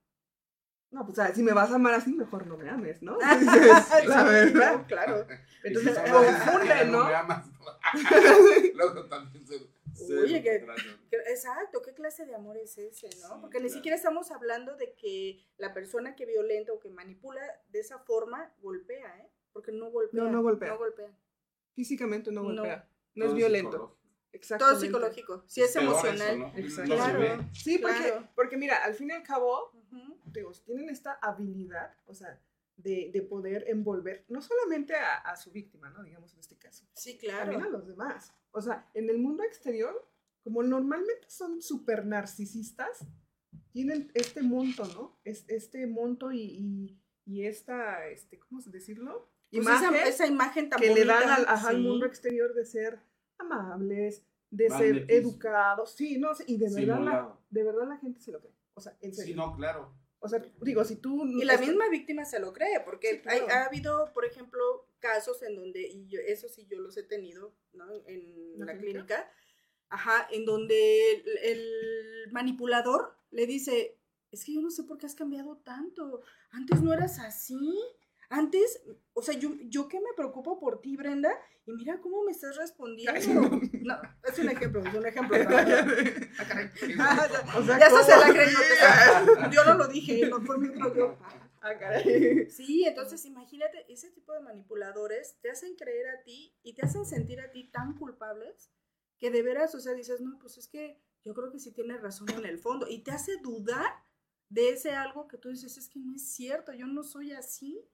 [0.90, 3.16] No, pues, o sea, si me vas a amar así, mejor no me ames, ¿no?
[3.40, 4.72] Dices, la Sí, verdad.
[4.78, 5.26] no, claro.
[5.62, 7.04] Entonces, confunde, ¿no?
[7.04, 7.46] me amas,
[8.74, 9.54] Luego también se.
[10.14, 10.66] Oye, que-.
[11.10, 13.28] Que- Exacto, ¿qué clase de amor es ese, no?
[13.28, 13.74] Sí, Porque ni claro.
[13.74, 18.52] siquiera estamos hablando de que la persona que violenta o que manipula de esa forma
[18.60, 19.28] golpea, ¿eh?
[19.52, 20.22] Porque no golpea.
[20.24, 20.70] No, no golpea.
[20.70, 21.10] No golpea.
[21.74, 23.96] Físicamente no golpea, no, es violento.
[24.32, 24.58] psicológico.
[24.58, 25.44] Todo psicológico.
[25.46, 26.52] Si es peor eso, emocional.
[26.56, 26.96] Exacto.
[26.96, 27.26] No ve.
[27.26, 27.44] Claro.
[27.52, 28.28] Sí, porque, Claro.
[28.34, 29.72] porque mira, al fin y al cabo,
[30.64, 32.40] Tienen esta habilidad, o sea,
[32.76, 36.02] de, de poder envolver no solamente a, a su víctima, ¿no?
[36.02, 37.70] Digamos en este caso, Sí, también a claro.
[37.70, 38.34] los demás.
[38.52, 40.08] O sea, en el mundo exterior,
[40.42, 43.06] como normalmente son súper narcisistas,
[43.72, 45.20] tienen este monto, ¿no?
[45.24, 49.30] Es, este monto y, y, y esta, este, ¿cómo decirlo?
[49.50, 51.82] Pues Imagen esa, esa imagen tan que le dan al, ajá, al sí.
[51.82, 53.00] mundo exterior de ser
[53.38, 58.32] amables, de ser educados, sí, no, y de verdad, la, de verdad la gente se
[58.32, 58.54] lo cree.
[58.74, 59.92] O sea, en Sí, no, claro.
[60.22, 61.24] O sea, digo, si tú...
[61.26, 63.44] Y la misma víctima se lo cree, porque Sí, claro.
[63.46, 64.60] hay- ha habido, por ejemplo,
[64.98, 67.86] casos en donde, y yo, eso sí yo los he tenido, ¿no?
[68.06, 68.92] En ¿La la clínica?
[69.06, 69.32] clínica,
[69.88, 73.96] ajá, en donde el, el manipulador le dice,
[74.30, 77.80] es que yo no sé por qué has cambiado tanto, antes no eras así,
[78.30, 78.80] antes,
[79.12, 81.30] o sea, yo, yo que me preocupo por ti, Brenda,
[81.66, 83.12] y mira cómo me estás respondiendo.
[83.20, 83.60] Ay, no.
[83.82, 85.36] No, es un ejemplo, es un ejemplo.
[86.38, 86.70] Ah, caray.
[86.98, 88.58] Ah, ya- O sea, ya se la creyó.
[89.52, 91.18] Yo no lo dije, no por lo yo.
[91.60, 92.48] Ah, caray.
[92.50, 97.04] Sí, entonces imagínate, ese tipo de manipuladores te hacen creer a ti y te hacen
[97.04, 98.70] sentir a ti tan culpables
[99.18, 102.00] que de veras, o sea, dices, no, pues es que yo creo que sí tienes
[102.00, 103.92] razón en el fondo y te hace dudar
[104.48, 107.84] de ese algo que tú dices, es que no es cierto, yo no soy así.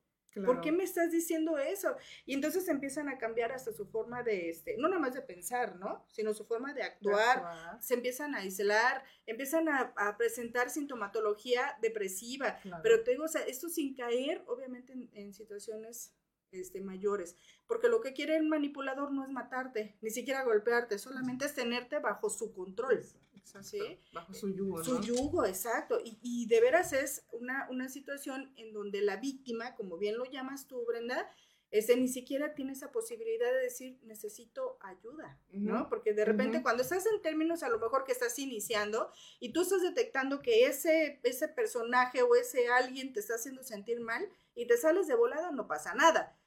[0.44, 1.96] ¿Por qué me estás diciendo eso?
[2.24, 5.76] Y entonces empiezan a cambiar hasta su forma de, este, no nada más de pensar,
[5.76, 6.04] ¿no?
[6.08, 12.58] Sino su forma de actuar, se empiezan a aislar, empiezan a, a presentar sintomatología depresiva,
[12.60, 12.82] claro.
[12.82, 16.14] pero te digo, o sea, esto sin caer, obviamente, en, en situaciones
[16.52, 21.46] este, mayores, porque lo que quiere el manipulador no es matarte, ni siquiera golpearte, solamente
[21.46, 22.94] es tenerte bajo su control.
[22.94, 23.25] Exacto,
[23.62, 23.98] ¿sí?
[24.12, 25.02] Bajo su yugo, Su ¿no?
[25.02, 25.98] yugo, exacto.
[26.04, 30.24] Y, y de veras es una, una situación en donde la víctima, como bien lo
[30.24, 31.30] llamas tú, Brenda,
[31.72, 35.88] este, ni siquiera tiene esa posibilidad de decir, necesito ayuda, ¿no?
[35.88, 39.62] Porque de repente cuando estás en términos a lo mejor que estás iniciando y tú
[39.62, 44.66] estás detectando que ese, ese personaje o ese alguien te está haciendo sentir mal y
[44.66, 46.38] te sales de volada, no pasa nada.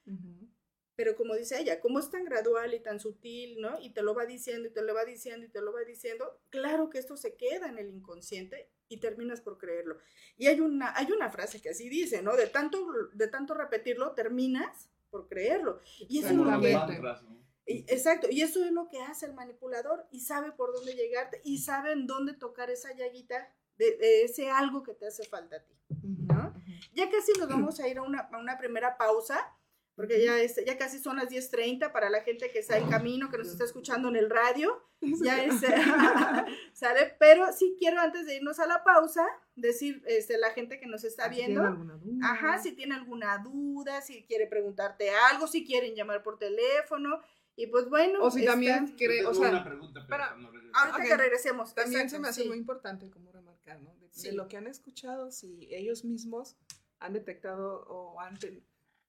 [0.99, 3.79] Pero como dice ella, como es tan gradual y tan sutil, ¿no?
[3.79, 6.41] Y te lo va diciendo y te lo va diciendo y te lo va diciendo,
[6.49, 9.97] claro que esto se queda en el inconsciente y terminas por creerlo.
[10.35, 12.35] Y hay una, hay una frase que así dice, ¿no?
[12.35, 15.79] De tanto, de tanto repetirlo, terminas por creerlo.
[16.09, 16.67] Y eso es lo que...
[16.67, 17.01] Exactamente.
[17.01, 17.39] mantras, ¿no?
[17.65, 21.39] y- Exacto, y eso es lo que hace el manipulador y sabe por dónde llegarte
[21.45, 25.55] y sabe en dónde tocar esa llaguita de, de ese algo que te hace falta
[25.55, 25.73] a ti.
[26.03, 26.53] ¿no?
[26.93, 29.55] Ya casi nos vamos a ir a una, a una primera pausa,
[29.99, 33.29] porque ya, es, ya casi son las 10.30 para la gente que está en camino,
[33.29, 34.81] que nos está escuchando en el radio.
[35.01, 35.55] Ya es,
[36.73, 37.15] ¿sale?
[37.19, 39.25] Pero sí quiero antes de irnos a la pausa
[39.57, 41.59] decir este, la gente que nos está Ah, si viendo.
[41.61, 42.31] tienen alguna duda.
[42.31, 47.19] Ajá, si tiene alguna duda, si quiere preguntarte algo, si quieren llamar por teléfono.
[47.57, 48.19] Y pues bueno.
[48.23, 50.29] O si está- también quiere, o sea, una pregunta, pero para-.
[50.31, 51.03] Ahorita Ok.
[51.03, 51.75] que regresemos.
[51.75, 52.47] también exacto, se me hace sí.
[52.47, 53.93] muy importante como remarcar, ¿no?
[53.95, 54.31] De, de Sí.
[54.31, 56.55] lo que han escuchado, si ellos mismos
[57.01, 58.37] han detectado o han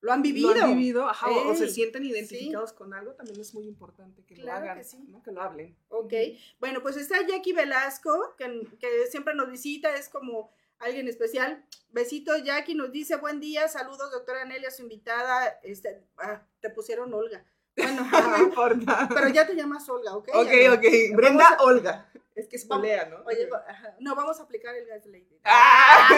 [0.03, 0.55] lo han vivido.
[0.55, 2.11] Lo han vivido, ajá, o- o se sienten sí.
[2.11, 4.99] identificados con algo, también es muy importante que Claro lo hagan, que sí.
[5.09, 5.23] ¿no?
[5.23, 5.77] que lo hablen.
[5.89, 6.13] Ok,
[6.59, 11.65] bueno, pues está Jackie Velasco, que, que siempre nos visita, es como alguien especial.
[11.91, 15.61] Besito, Jackie nos dice, buen día, saludos, doctora Nelia, su invitada.
[15.63, 17.45] Este, ah, te pusieron Olga.
[17.77, 19.09] Bueno, No importa.
[19.15, 20.29] pero ya te llamas Olga, ¿ok?
[20.35, 20.75] Ok, Ya no.
[20.75, 20.85] ok.
[21.17, 22.07] Brenda a- Olga.
[22.35, 23.23] Es que es polea, ¿no?
[23.27, 25.41] Oye, ajá, no, vamos a aplicar el gaslighting.
[25.45, 26.09] ¡Ah!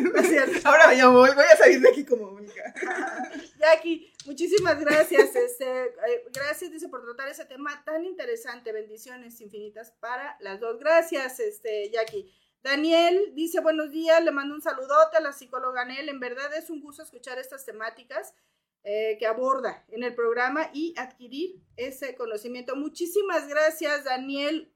[0.00, 0.58] No es cierto.
[0.66, 2.72] Ahora me llamo, voy a salir de aquí como Olga.
[3.58, 5.34] Jackie, muchísimas gracias.
[5.36, 8.72] Este, eh, gracias, dice, por tratar ese tema tan interesante.
[8.72, 10.78] Bendiciones infinitas para las dos.
[10.78, 12.32] Gracias, este, Jackie.
[12.62, 16.08] Daniel dice buenos días, le mando un saludote a la psicóloga Anel.
[16.08, 18.34] En verdad es un gusto escuchar estas temáticas
[18.88, 22.76] eh, que aborda en el programa y adquirir ese conocimiento.
[22.76, 24.72] Muchísimas gracias, Daniel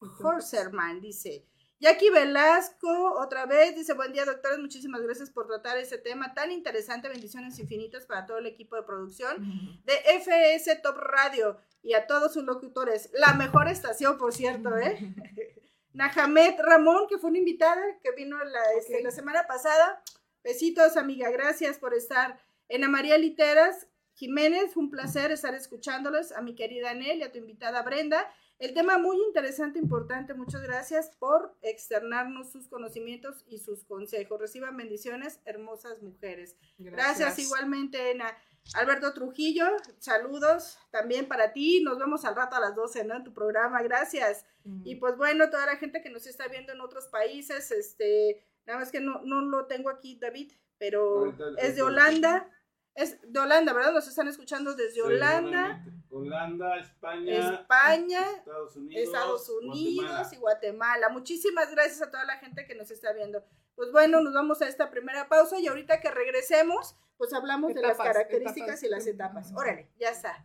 [0.00, 1.46] Horserman, dice.
[1.78, 6.50] Jackie Velasco, otra vez, dice, buen día, doctores, muchísimas gracias por tratar ese tema tan
[6.50, 9.36] interesante, bendiciones infinitas para todo el equipo de producción
[9.84, 13.08] de FS Top Radio y a todos sus locutores.
[13.12, 14.98] La mejor estación, por cierto, ¿eh?
[15.92, 20.02] Najamet Ramón, que fue una invitada que vino la, este, la semana pasada.
[20.42, 22.40] Besitos, amiga, gracias por estar.
[22.72, 26.32] Ana María Literas Jiménez, un placer estar escuchándolos.
[26.32, 28.32] A mi querida Anel y a tu invitada Brenda.
[28.58, 30.32] El tema muy interesante, importante.
[30.34, 34.40] Muchas gracias por externarnos sus conocimientos y sus consejos.
[34.40, 36.56] Reciban bendiciones, hermosas mujeres.
[36.78, 38.36] Gracias, igualmente, Ena.
[38.72, 39.66] Alberto Trujillo,
[39.98, 41.82] saludos también para ti.
[41.82, 43.16] Nos vemos al rato a las 12, ¿no?
[43.16, 44.46] En tu programa, gracias.
[44.84, 48.78] Y pues bueno, toda la gente que nos está viendo en otros países, este, nada
[48.80, 52.50] más que no, no lo tengo aquí, David, pero Ahorita- es de Holanda.
[52.96, 53.92] Es de Holanda, ¿verdad?
[53.92, 55.84] Nos están escuchando desde Holanda.
[56.10, 60.28] Holanda, España, España, Estados Unidos, Estados Unidos Guatemala.
[60.32, 61.08] y Guatemala.
[61.08, 63.44] Muchísimas gracias a toda la gente que nos está viendo.
[63.74, 67.82] Pues bueno, nos vamos a esta primera pausa y ahorita que regresemos, pues hablamos de
[67.82, 68.82] las características etapas.
[68.84, 69.52] y las etapas.
[69.56, 70.44] Órale, ya está.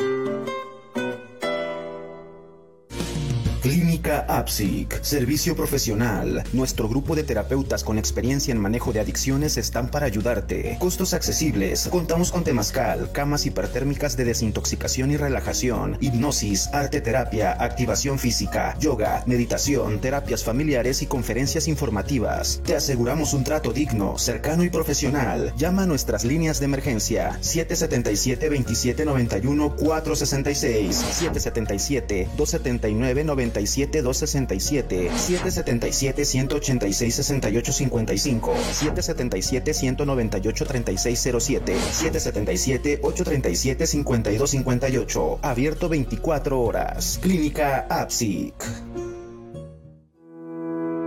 [4.19, 6.43] APSIC, servicio profesional.
[6.53, 10.77] Nuestro grupo de terapeutas con experiencia en manejo de adicciones están para ayudarte.
[10.79, 11.87] Costos accesibles.
[11.89, 19.23] Contamos con temazcal, camas hipertérmicas de desintoxicación y relajación, hipnosis, arte terapia, activación física, yoga,
[19.25, 22.61] meditación, terapias familiares y conferencias informativas.
[22.65, 25.53] Te aseguramos un trato digno, cercano y profesional.
[25.57, 37.73] Llama a nuestras líneas de emergencia 777-2791 466 777 279 97 267 777 186 68
[37.73, 47.19] 55 777 198 3607 777 837 52 58 abierto 24 horas.
[47.21, 49.00] Clínica APSIC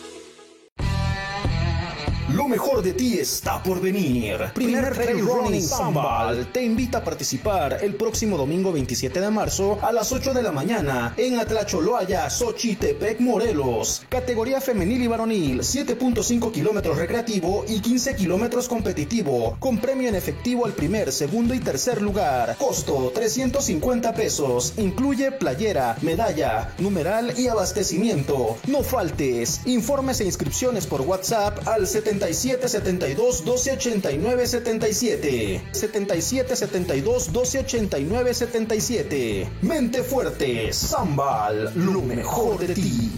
[2.77, 4.37] Mejor de ti está por venir.
[4.53, 9.93] Primer Trail Running Sambal te invita a participar el próximo domingo 27 de marzo a
[9.93, 14.03] las 8 de la mañana en Atlacholoaya, Xochitepec, Morelos.
[14.11, 20.67] Categoría femenil y varonil, 7.5 kilómetros recreativo y 15 kilómetros competitivo, con premio en efectivo
[20.67, 22.57] al primer, segundo y tercer lugar.
[22.59, 24.75] Costo 350 pesos.
[24.77, 28.59] Incluye playera, medalla, numeral y abastecimiento.
[28.67, 29.63] No faltes.
[29.65, 35.63] Informes e inscripciones por WhatsApp al 77 72 12 89 77.
[35.73, 39.49] 77 72 12 89 77.
[39.63, 43.11] Mente fuerte, Zambal, lo mejor de ti.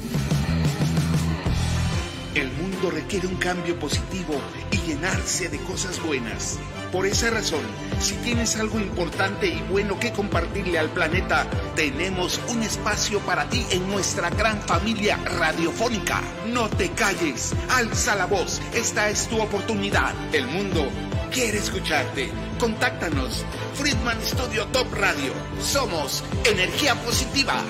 [2.35, 4.35] El mundo requiere un cambio positivo
[4.71, 6.59] y llenarse de cosas buenas.
[6.93, 7.61] Por esa razón,
[8.01, 11.47] si tienes algo importante y bueno que compartirle al planeta,
[11.77, 16.23] tenemos un espacio para ti en nuestra gran familia radiofónica.
[16.47, 20.15] No te calles, alza la voz, esta es tu oportunidad.
[20.33, 20.89] El mundo
[21.31, 22.31] quiere escucharte.
[22.59, 25.33] Contáctanos, Friedman Studio Top Radio.
[25.61, 27.63] Somos energía positiva.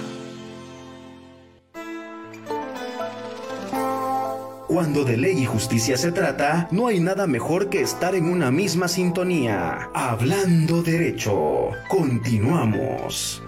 [4.68, 8.50] Cuando de ley y justicia se trata, no hay nada mejor que estar en una
[8.50, 9.90] misma sintonía.
[9.94, 11.70] Hablando derecho.
[11.88, 13.42] Continuamos.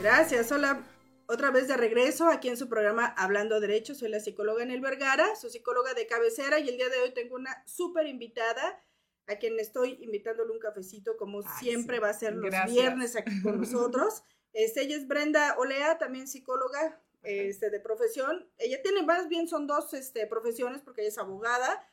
[0.00, 0.50] Gracias.
[0.52, 0.82] Hola,
[1.26, 3.94] otra vez de regreso aquí en su programa Hablando Derecho.
[3.94, 7.36] Soy la psicóloga Nel Vergara, su psicóloga de cabecera, y el día de hoy tengo
[7.36, 8.82] una súper invitada
[9.26, 12.02] a quien estoy invitándole un cafecito, como Ay, siempre sí.
[12.02, 12.72] va a ser los Gracias.
[12.72, 14.22] viernes aquí con nosotros.
[14.54, 18.48] Este, ella es Brenda Olea, también psicóloga este, de profesión.
[18.58, 21.86] Ella tiene más bien, son dos este, profesiones, porque ella es abogada,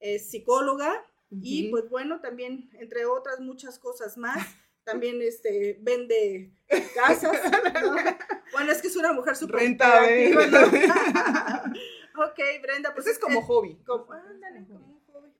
[0.00, 4.36] es psicóloga, y pues bueno, también, entre otras muchas cosas más,
[4.84, 6.52] también este, vende
[6.94, 7.32] casas.
[7.82, 7.96] ¿no?
[8.52, 10.66] Bueno, es que es una mujer súper Renta, ¿no?
[12.24, 13.76] ok, Brenda, pues es como eh, hobby.
[13.84, 14.95] como, ándale, como.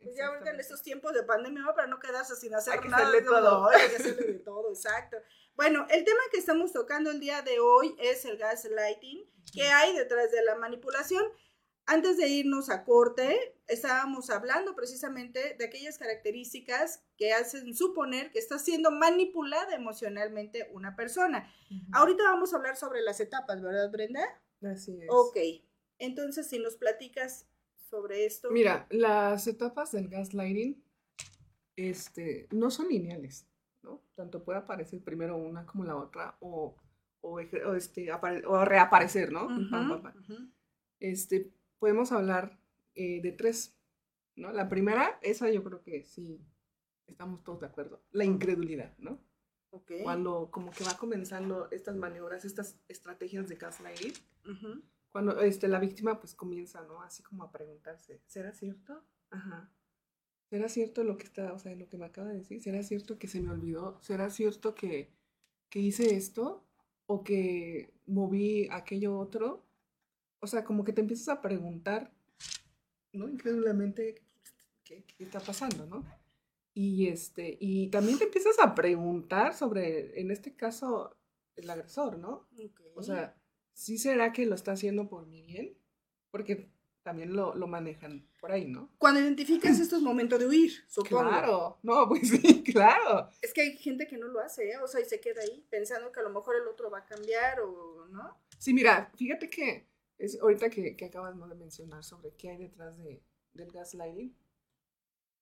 [0.07, 2.88] Pues ya ahorita en estos tiempos de pandemia, para no quedarse sin hacer Hay que
[2.88, 3.09] nada.
[3.09, 3.69] hacerle todo.
[3.69, 5.16] Hay que hacerle de todo, exacto.
[5.55, 9.31] Bueno, el tema que estamos tocando el día de hoy es el gaslighting.
[9.53, 11.25] ¿Qué hay detrás de la manipulación?
[11.88, 18.40] Antes de irnos a corte, estábamos hablando precisamente de aquellas características que hacen suponer que
[18.40, 21.49] está siendo manipulada emocionalmente una persona.
[21.71, 21.85] Ujú.
[21.92, 24.25] Ahorita vamos a hablar sobre las etapas, ¿verdad, Brenda?
[24.62, 25.07] Así es.
[25.09, 25.37] Ok.
[25.99, 27.47] Entonces, si nos platicas
[27.96, 28.50] sobre esto.
[28.50, 30.82] Mira, las etapas del gaslighting
[31.76, 33.46] este, no son lineales,
[33.82, 34.02] ¿no?
[34.14, 36.76] Tanto puede aparecer primero una como la otra o,
[37.22, 39.46] o, o, este, o reaparecer, ¿no?
[39.48, 40.14] Pam, pam, pam.
[40.22, 40.50] ujú.
[41.00, 42.59] Este, podemos hablar
[42.94, 43.74] eh, de tres,
[44.37, 44.52] ¿no?
[44.52, 46.40] La primera, esa yo creo que sí
[47.06, 49.18] estamos todos de acuerdo, la incredulidad, ¿no?
[49.70, 49.92] Ok.
[50.02, 54.82] Cuando como que va comenzando estas maniobras, estas estrategias de gaslighting, Ujú.
[55.16, 57.00] Cuando este, la víctima pues comienza, ¿no?
[57.00, 59.02] Así como a preguntarse, ¿será cierto?
[59.31, 59.72] Ajá.
[60.50, 62.61] ¿Será cierto lo que está, o sea, lo que me acaba de decir?
[62.61, 63.98] ¿Será cierto que se me olvidó?
[64.02, 65.11] ¿Será cierto que,
[65.70, 66.66] que hice esto?
[67.07, 69.64] ¿O que moví aquello otro?
[70.40, 72.12] O sea, como que te empiezas a preguntar,
[73.14, 73.26] ¿no?
[73.26, 74.16] Incrédulamente,
[74.85, 76.05] ¿qué, qué está pasando, no?
[76.74, 81.16] Y, este, y también te empiezas a preguntar sobre, en este caso,
[81.55, 82.50] el agresor, ¿no?
[82.62, 82.83] Ok.
[82.94, 83.35] O sea,
[83.77, 85.77] ¿sí será que lo está haciendo por mi bien?
[86.31, 88.91] Porque también lo, lo manejan por ahí, ¿no?
[88.99, 91.29] cuando identificas esto es momento de huir, supongo.
[91.29, 93.29] Claro, no, pues sí, claro.
[93.43, 94.79] Es que hay gente que no lo hace, ¿eh?
[94.79, 97.05] o sea, y se queda ahí pensando que a lo mejor el otro va a
[97.07, 98.41] cambiar o no.
[98.59, 99.87] Sí, mira, fíjate que
[100.19, 104.35] es ahorita que, que acabas de mencionar sobre qué hay detrás de, del gaslighting,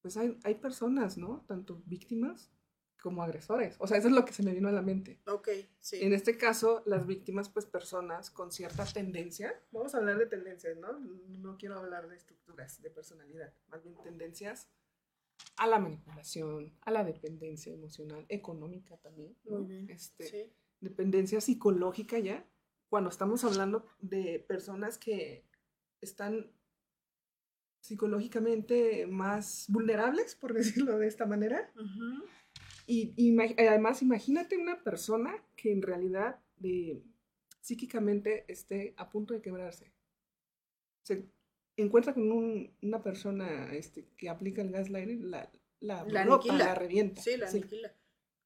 [0.03, 1.45] pues hay, hay personas, ¿no?
[1.47, 2.51] Tanto víctimas
[3.05, 3.77] como agresores.
[3.81, 5.21] O sea, eso es lo que se me vino a la mente.
[5.27, 6.03] Ok, sí.
[6.03, 10.75] En este caso, las víctimas, pues personas con cierta tendencia, vamos a hablar de tendencias,
[10.79, 10.99] ¿no?
[11.01, 14.71] No quiero hablar de estructuras de personalidad, más bien tendencias
[15.59, 19.59] a la manipulación, a la dependencia emocional, económica también, ¿no?
[19.59, 19.91] Muy bien.
[19.91, 20.53] Este, Sí.
[20.81, 22.49] dependencia psicológica ya,
[22.89, 25.45] cuando estamos hablando de personas que
[26.01, 26.51] están
[27.83, 30.55] psicológicamente más vulnerables, por
[30.89, 32.25] decirlo de esta manera, Ujú.
[32.87, 37.03] Y ima- además, imagínate una persona que en realidad de,
[37.61, 39.93] psíquicamente esté a punto de quebrarse.
[41.03, 41.29] Se
[41.77, 46.59] encuentra con un- una persona este, que aplica el gaslighting, la, la, La aniquila.
[46.59, 47.23] la revienta.
[47.23, 47.95] Sí, la Sí, aniquila.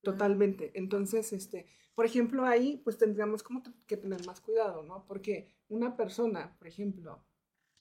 [0.02, 0.70] Totalmente.
[0.74, 5.04] Entonces, este, por ejemplo, ahí pues tendríamos como que tener más cuidado, ¿no?
[5.06, 7.24] Porque una persona, por ejemplo,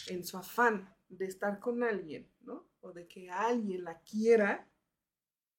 [0.07, 2.67] en su afán de estar con alguien, ¿no?
[2.81, 4.67] O de que alguien la quiera,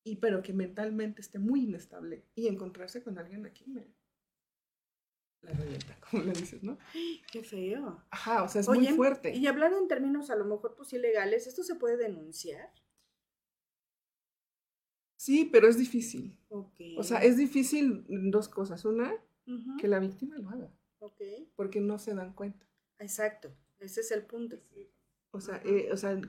[0.04, 3.86] y pero que mentalmente esté muy inestable y encontrarse con alguien aquí me
[5.42, 6.78] la revienta, como le dices, ¿no?
[7.30, 8.04] Qué feo.
[8.10, 9.34] Ajá, o sea, es Oye, muy fuerte.
[9.36, 12.72] Y hablando en términos a lo mejor pues ilegales, ¿esto se puede denunciar?
[15.16, 16.38] Sí, pero es difícil.
[16.48, 18.84] O sea, es difícil dos cosas.
[18.84, 19.12] Una,
[19.80, 21.22] que la víctima lo haga, Ok.
[21.56, 22.66] porque no se dan cuenta.
[22.98, 23.50] Exacto.
[23.78, 24.58] Ese es el punto.
[25.30, 26.20] O sea, eh, o sea,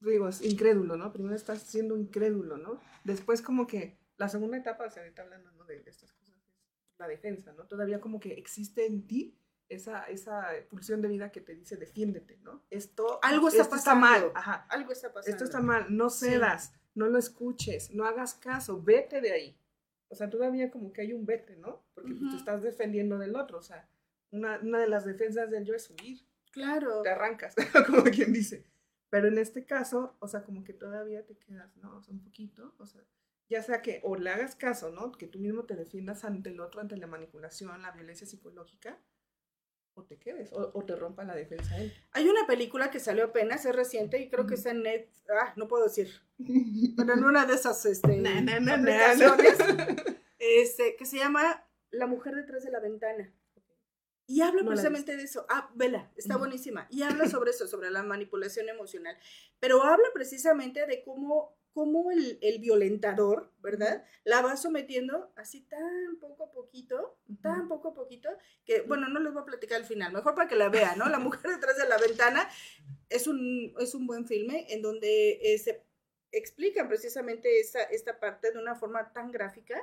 [0.00, 1.12] digo, es incrédulo, ¿no?
[1.12, 2.80] Primero estás siendo incrédulo, ¿no?
[3.04, 5.64] Después como que la segunda etapa, o sea, ahorita hablando ¿no?
[5.64, 7.64] de estas cosas, es la defensa, ¿no?
[7.66, 9.36] Todavía como que existe en ti
[9.68, 12.62] esa, esa pulsión de vida que te dice defiéndete, ¿no?
[12.70, 14.38] Esto, Algo está esto está mal, pasando.
[14.38, 14.66] ajá.
[14.70, 15.30] Algo está pasando.
[15.34, 16.26] Esto está mal, no Sí.
[16.26, 19.58] cedas, no lo escuches, no hagas caso, vete de ahí.
[20.08, 21.82] O sea, todavía como que hay un vete, ¿no?
[21.94, 22.30] Porque pues, Ujú.
[22.30, 23.88] te estás defendiendo del otro, o sea,
[24.30, 26.20] una, una de las defensas del yo es huir
[26.52, 27.02] Claro.
[27.02, 27.54] te arrancas,
[27.86, 28.64] como quien dice.
[29.14, 31.98] Pero en este caso, o sea, como que todavía te quedas, ¿no?
[31.98, 33.00] O sea, un poquito, o sea,
[33.48, 35.12] ya sea que o le hagas caso, ¿no?
[35.12, 38.98] Que tú mismo te defiendas ante el otro, ante la manipulación, la violencia psicológica,
[39.94, 41.92] o te quedes, o, o te rompa la defensa él.
[42.10, 45.08] Hay una película que salió apenas, es reciente y creo que está en net.
[45.30, 46.10] Ah, no puedo decir.
[46.96, 49.58] Pero en una de esas este, Na, na, na, aplicaciones,
[50.40, 53.32] este, que se llama La mujer detrás de la ventana.
[54.26, 55.46] Y habla No precisamente de eso.
[55.48, 56.86] Ah, vela, está buenísima.
[56.90, 59.16] Y habla sobre eso, sobre la manipulación emocional.
[59.60, 64.04] Pero habla precisamente de cómo, cómo el, el violentador, ¿verdad?
[64.24, 68.30] La va sometiendo así tan poco a poquito, tan poco a poquito,
[68.64, 71.08] que, bueno, no les voy a platicar al final, mejor para que la vean, ¿no?
[71.08, 72.48] La mujer detrás de la ventana
[73.10, 75.84] es un, es un buen filme en donde eh, se
[76.32, 79.76] explican precisamente esta, esta parte de una forma tan gráfica.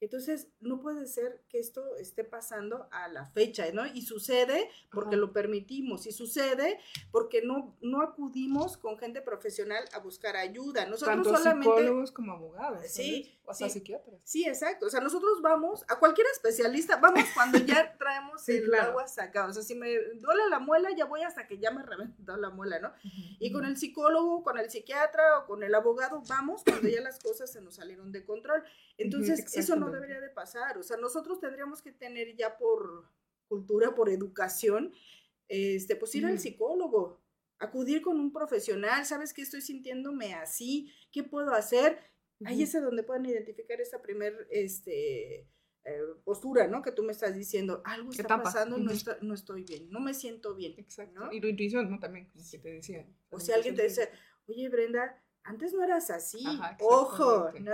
[0.00, 3.86] Entonces, no puede ser que esto esté pasando a la fecha, ¿no?
[3.86, 5.20] Y sucede porque Ajá.
[5.20, 6.78] lo permitimos, y sucede
[7.10, 10.86] porque no, no acudimos con gente profesional a buscar ayuda.
[10.86, 11.68] Nosotros Tanto solamente...
[11.68, 12.84] psicólogos como abogados.
[12.88, 13.35] Sí.
[13.46, 13.82] O hasta sí.
[14.24, 14.86] Sí, exacto.
[14.86, 18.90] O sea, nosotros vamos a cualquier especialista, vamos cuando ya traemos Sí, el claro.
[18.90, 19.48] agua sacada.
[19.48, 22.50] O sea, si me duele la muela, ya voy hasta que ya me reventó la
[22.50, 22.92] muela, ¿no?
[23.38, 27.18] Y con el psicólogo, con el psiquiatra o con el abogado, vamos cuando ya las
[27.20, 28.64] cosas se nos salieron de control.
[28.98, 30.76] Entonces, eso no debería de pasar.
[30.78, 33.08] O sea, nosotros tendríamos que tener ya por
[33.48, 34.92] cultura, por educación,
[35.48, 37.22] este, pues ir al psicólogo,
[37.58, 40.92] acudir con un profesional, ¿sabes qué estoy sintiéndome así?
[41.12, 42.00] ¿Qué puedo hacer?
[42.44, 45.40] Ahí es a donde pueden identificar esa primer este,
[45.84, 46.82] eh, postura, ¿no?
[46.82, 48.42] Que tú me estás diciendo, algo está Etapa.
[48.42, 50.74] pasando, no, está- no estoy bien, no me siento bien.
[50.76, 51.20] Exacto.
[51.20, 51.32] ¿no?
[51.32, 51.98] Y tu intuición, ¿no?
[51.98, 53.06] También, como que te decía.
[53.30, 54.10] O si alguien te dice,
[54.46, 57.50] oye Brenda, antes no eras así, Ajá, ojo.
[57.60, 57.72] ¿no?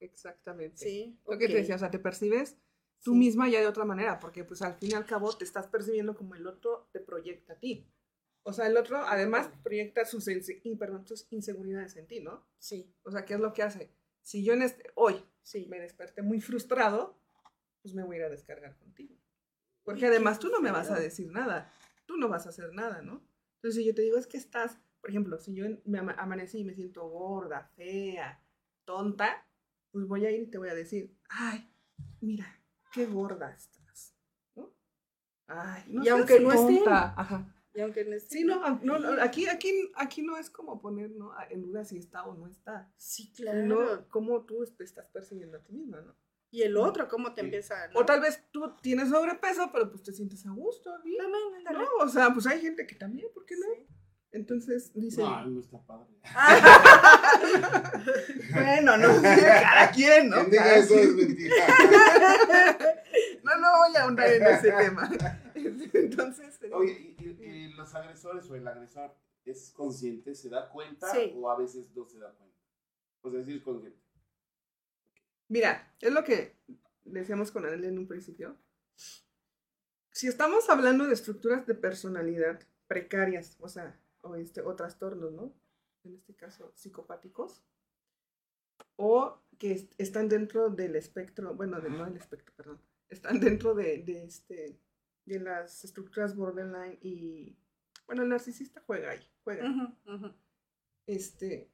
[0.00, 0.76] Exactamente.
[0.76, 1.18] Sí.
[1.26, 2.58] Lo que te decía, o sea, te percibes
[3.02, 3.18] tú Sí.
[3.18, 6.14] misma ya de otra manera, porque pues al fin y al cabo te estás percibiendo
[6.14, 7.88] como el otro te proyecta a ti.
[8.48, 12.46] O sea, el otro además proyecta sus, inse- perdón, sus inseguridades en ti, ¿no?
[12.60, 13.90] Sí, O sea, ¿qué es lo que hace?
[14.22, 15.66] Si yo en este, hoy sí.
[15.68, 17.18] me desperté muy frustrado,
[17.82, 19.16] pues me voy a ir a descargar contigo.
[19.82, 21.72] Porque además tú no me vas a decir nada,
[22.06, 23.20] tú no vas a hacer nada, ¿no?
[23.56, 26.58] Entonces si yo te digo es que estás, por ejemplo, si yo me ama- amanecí
[26.60, 28.40] y me siento gorda, fea,
[28.84, 29.44] tonta,
[29.90, 31.68] pues voy a ir y te voy a decir, ay,
[32.20, 32.46] mira,
[32.92, 34.14] qué gorda estás,
[34.54, 34.72] ¿no?
[35.48, 36.76] Ay, no Y aunque no esté.
[36.84, 37.14] tonta.
[37.20, 37.52] Ajá.
[37.76, 40.80] Y aunque no esté- Sí, no, ah, no, no, aquí, aquí, aquí no es como
[40.80, 41.32] poner ¿no?
[41.50, 44.06] en duda si está o no está, Sí, claro.
[44.08, 46.16] cómo tú te estás percibiendo a ti misma, ¿no?
[46.50, 47.46] Y el otro, ¿cómo te Sí.
[47.46, 47.88] empieza?
[47.88, 48.00] ¿no?
[48.00, 50.90] O tal vez tú tienes sobrepeso, pero pues te sientes a gusto.
[50.90, 51.78] También, ándale.
[51.84, 53.66] No, o sea, pues hay gente que también, ¿por qué no?
[53.74, 53.86] Sí.
[54.32, 56.06] Entonces dice, No, no está padre.
[58.52, 60.36] bueno, no, cada quien, ¿no?
[60.36, 61.16] Quien diga Cada eso es quien.
[61.16, 61.54] mentira.
[63.46, 65.10] No, no voy a ahondar en ese tema.
[65.54, 70.68] Entonces, digo, Oye, ¿y, y- y los agresores o el agresor es consciente, se da
[70.68, 71.32] cuenta Sí.
[71.36, 72.56] o a veces no se da cuenta?
[73.22, 73.98] O sea, sí es consciente.
[75.48, 76.56] mira, es lo que
[77.04, 78.56] decíamos con Adel en un principio.
[80.10, 85.52] Si estamos hablando de estructuras de personalidad precarias, o sea, o, este, o trastornos, ¿no?
[86.04, 87.62] En este caso, psicopáticos,
[88.96, 93.74] o que est- están dentro del espectro, bueno, de, no del espectro, perdón, están dentro
[93.74, 94.78] de, de, este,
[95.24, 97.56] de las estructuras borderline y,
[98.06, 99.94] bueno, el narcisista juega ahí, juega.
[101.06, 101.70] Este,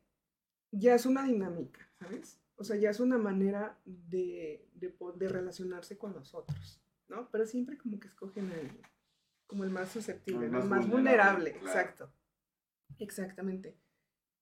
[0.71, 2.39] ya es una dinámica, ¿sabes?
[2.57, 7.29] O sea, ya es una manera de, de, relacionarse con los otros, ¿no?
[7.31, 8.71] Pero siempre como que escogen el,
[9.47, 11.67] como el más susceptible, El más más vulnerable, vulnerable, claro.
[11.67, 12.13] exacto.
[12.99, 13.79] Exactamente.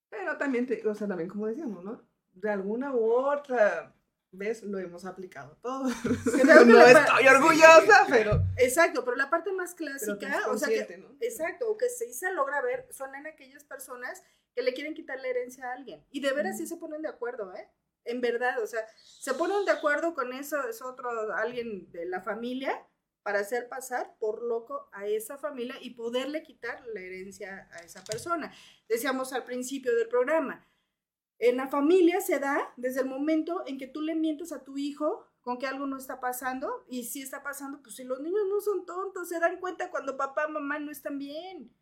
[0.09, 2.03] Pero también, te, o sea, también como decíamos, ¿no?
[2.33, 3.95] De alguna u otra
[4.33, 5.89] vez lo hemos aplicado todo.
[6.43, 11.05] Creo no estoy orgullosa, pero, Exacto, pero la parte más clásica, o sea que.
[11.21, 14.23] Exacto, o que sí se logra ver, son en aquellas personas
[14.55, 16.05] que le quieren quitar la herencia a alguien.
[16.11, 17.69] Y de veras sí se ponen de acuerdo, ¿eh?
[18.05, 22.23] En verdad, o sea, se ponen de acuerdo con eso, es otro, alguien de la
[22.23, 22.87] familia,
[23.23, 28.03] para hacer pasar por loco a esa familia y poderle quitar la herencia a esa
[28.03, 28.53] persona.
[28.89, 30.67] Decíamos al principio del programa,
[31.41, 34.79] en la familia se da desde el momento en que tú le mientes a tu
[34.79, 38.43] hijo con que algo no está pasando y si está pasando, pues si los niños
[38.49, 41.73] no son tontos, se dan cuenta cuando papá, mamá no están bien.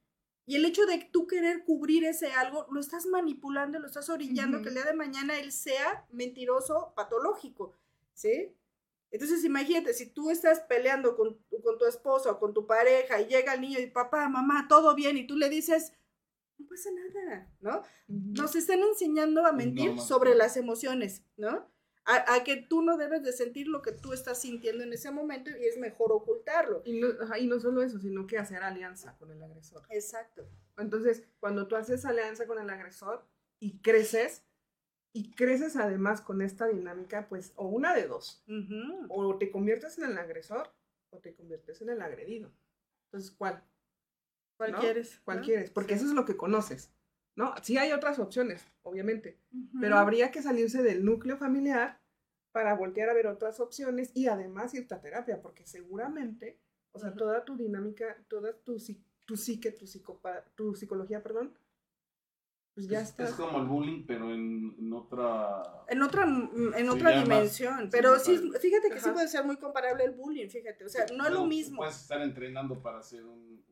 [0.47, 4.63] Y el hecho de tú querer cubrir ese algo, lo estás manipulando, lo estás orillando
[4.63, 7.77] que el día de mañana él sea mentiroso, patológico,
[8.15, 8.55] ¿sí?
[9.11, 13.21] Entonces imagínate, si tú estás peleando con, tu- con tu esposo o con tu pareja
[13.21, 15.93] y llega el niño y papá, mamá, todo bien, y tú le dices,
[16.59, 17.83] no pasa nada, ¿no?
[18.09, 21.71] Nos están enseñando a mentir sobre las emociones, ¿no?
[22.05, 25.11] A, a que tú no debes de sentir lo que tú estás sintiendo en ese
[25.11, 26.83] momento y es mejor ocultarlo.
[26.85, 29.83] Y no, ajá, y no solo eso, sino que hacer alianza con el agresor.
[29.91, 30.49] Exacto.
[30.79, 33.27] Entonces, cuando tú haces alianza con el agresor
[33.61, 34.43] y creces,
[35.13, 38.45] y creces además con esta dinámica, pues, o una de dos,
[39.09, 40.73] o te conviertes en el agresor
[41.11, 42.53] o te conviertes en el agredido.
[43.07, 43.65] Entonces, ¿cuál?
[44.59, 44.81] ¿Cuál ¿no?
[44.81, 45.21] quieres?
[45.25, 45.45] ¿Cuál ¿no?
[45.45, 45.71] quieres?
[45.71, 46.01] Porque Sí.
[46.01, 46.93] eso es lo que conoces,
[47.37, 47.55] ¿no?
[47.63, 49.79] Sí hay otras opciones, obviamente, Ujú.
[49.81, 52.01] pero habría que salirse del núcleo familiar
[52.53, 56.59] para voltear a ver otras opciones y además irte a terapia, porque seguramente,
[56.93, 57.19] o sea, Ujú.
[57.19, 58.77] toda tu dinámica, toda tu,
[59.25, 61.57] tu psique, tu, psicopa- tu psicología, perdón,
[62.75, 63.25] pues ya es, está.
[63.25, 65.63] es como el bullying, pero en, en otra.
[65.89, 68.59] En otra, en Sí, otra ya más- dimensión, sí, pero más sí, padre.
[68.61, 69.13] fíjate que sí Ajá.
[69.15, 71.77] puede ser muy comparable el bullying, fíjate, o sea, no es lo mismo.
[71.79, 73.65] Puedes estar entrenando para ser un,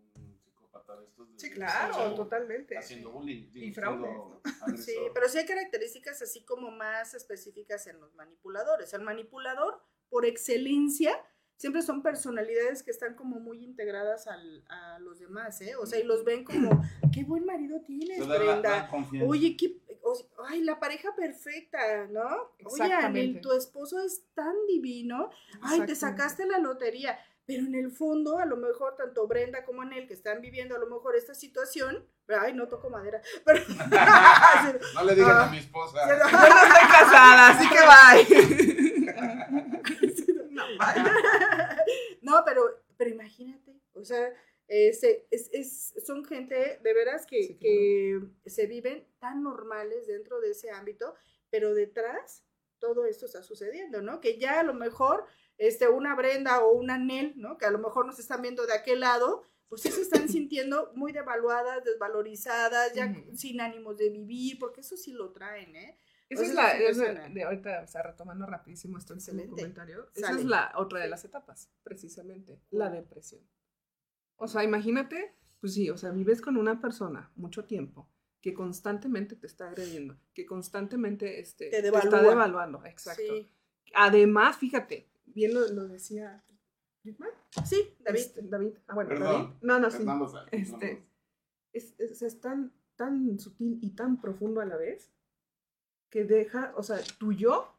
[1.04, 1.32] estos.
[1.32, 2.76] de- Sí, claro, de- totalmente.
[2.78, 3.50] Haciendo bullying.
[3.52, 8.14] digo, Y fraudes, siendo Sí, pero sí hay características así como más específicas en los
[8.14, 8.92] manipuladores.
[8.94, 11.12] El manipulador, por excelencia,
[11.56, 15.74] siempre son personalidades que están como muy integradas al- a los demás, ¿eh?
[15.76, 16.82] O sea, y los ven como,
[17.12, 18.88] qué buen marido tienes, Brenda.
[19.26, 22.52] Oye, qué, o- ay, la pareja perfecta, ¿no?
[22.64, 25.30] Oye, Anel, tu esposo es tan divino.
[25.62, 27.18] Ay, te sacaste la lotería.
[27.46, 30.78] Pero en el fondo, a lo mejor, tanto Brenda como Anel, que están viviendo a
[30.78, 33.60] lo mejor esta situación, ay, no toco madera, pero...
[34.94, 35.46] no le digan Ah.
[35.46, 35.98] a mi esposa.
[36.08, 39.36] Yo no estoy casada, así que bye.
[40.50, 41.04] no, bye.
[42.22, 42.62] no, pero,
[42.96, 44.32] pero imagínate, o sea,
[44.68, 48.32] es, es- son gente de veras que, Sí, claro.
[48.42, 51.14] que se viven tan normales dentro de ese ámbito,
[51.50, 52.42] pero detrás
[52.80, 54.20] todo esto está sucediendo, ¿no?
[54.20, 55.24] Que ya a lo mejor
[55.58, 57.58] este, una Brenda o una Nel, ¿no?
[57.58, 60.92] Que a lo mejor nos están viendo de aquel lado, pues sí se están sintiendo
[60.94, 65.98] muy devaluadas, desvalorizadas, ya sin ánimos de vivir, porque eso sí lo traen, ¿eh?
[66.28, 69.50] Esa es la, de ahorita, o sea, retomando rapidísimo esto Excelente.
[69.50, 70.40] comentario, esa Sale.
[70.40, 73.42] es la otra de las etapas, precisamente, la depresión.
[74.34, 78.08] O sea, imagínate, pues sí, o sea, vives con una persona mucho tiempo
[78.40, 83.22] que constantemente te está agrediendo, que constantemente este, Te te está devaluando, exacto.
[83.22, 83.48] Sí,
[83.94, 86.42] Además, fíjate, bien lo, lo decía
[87.02, 87.30] Friedman,
[87.64, 88.18] sí David.
[88.20, 89.32] este, David, ah, bueno, Perdón.
[89.32, 91.00] David, no, no, sí, Fernando Este, no,
[91.72, 95.12] es, es, es tan, tan sutil y tan profundo a la vez
[96.10, 97.72] que deja, o sea, tu yo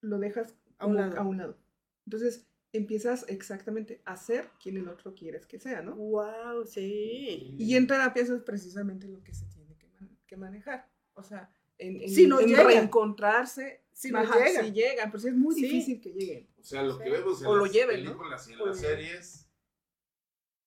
[0.00, 1.18] lo dejas A un lado.
[1.18, 1.58] a un lado.
[2.06, 5.96] Entonces empiezas exactamente a ser quien el otro quieres que sea, ¿no?
[5.96, 7.56] Wow, sí.
[7.58, 10.88] Y en terapia eso es precisamente lo que se tiene que, man- que manejar.
[11.14, 11.50] O sea,
[11.80, 12.64] en, en- Si nos en llega.
[12.64, 13.82] reencontrarse.
[13.92, 14.62] Si nos ajá, llega.
[14.64, 15.62] Si llegan, pero sí es muy Sí.
[15.62, 16.48] difícil que lleguen.
[16.58, 18.10] O sea, lo que vemos en O lo las lleven, ¿no?
[18.10, 18.74] y en O las lleven.
[18.76, 19.46] series,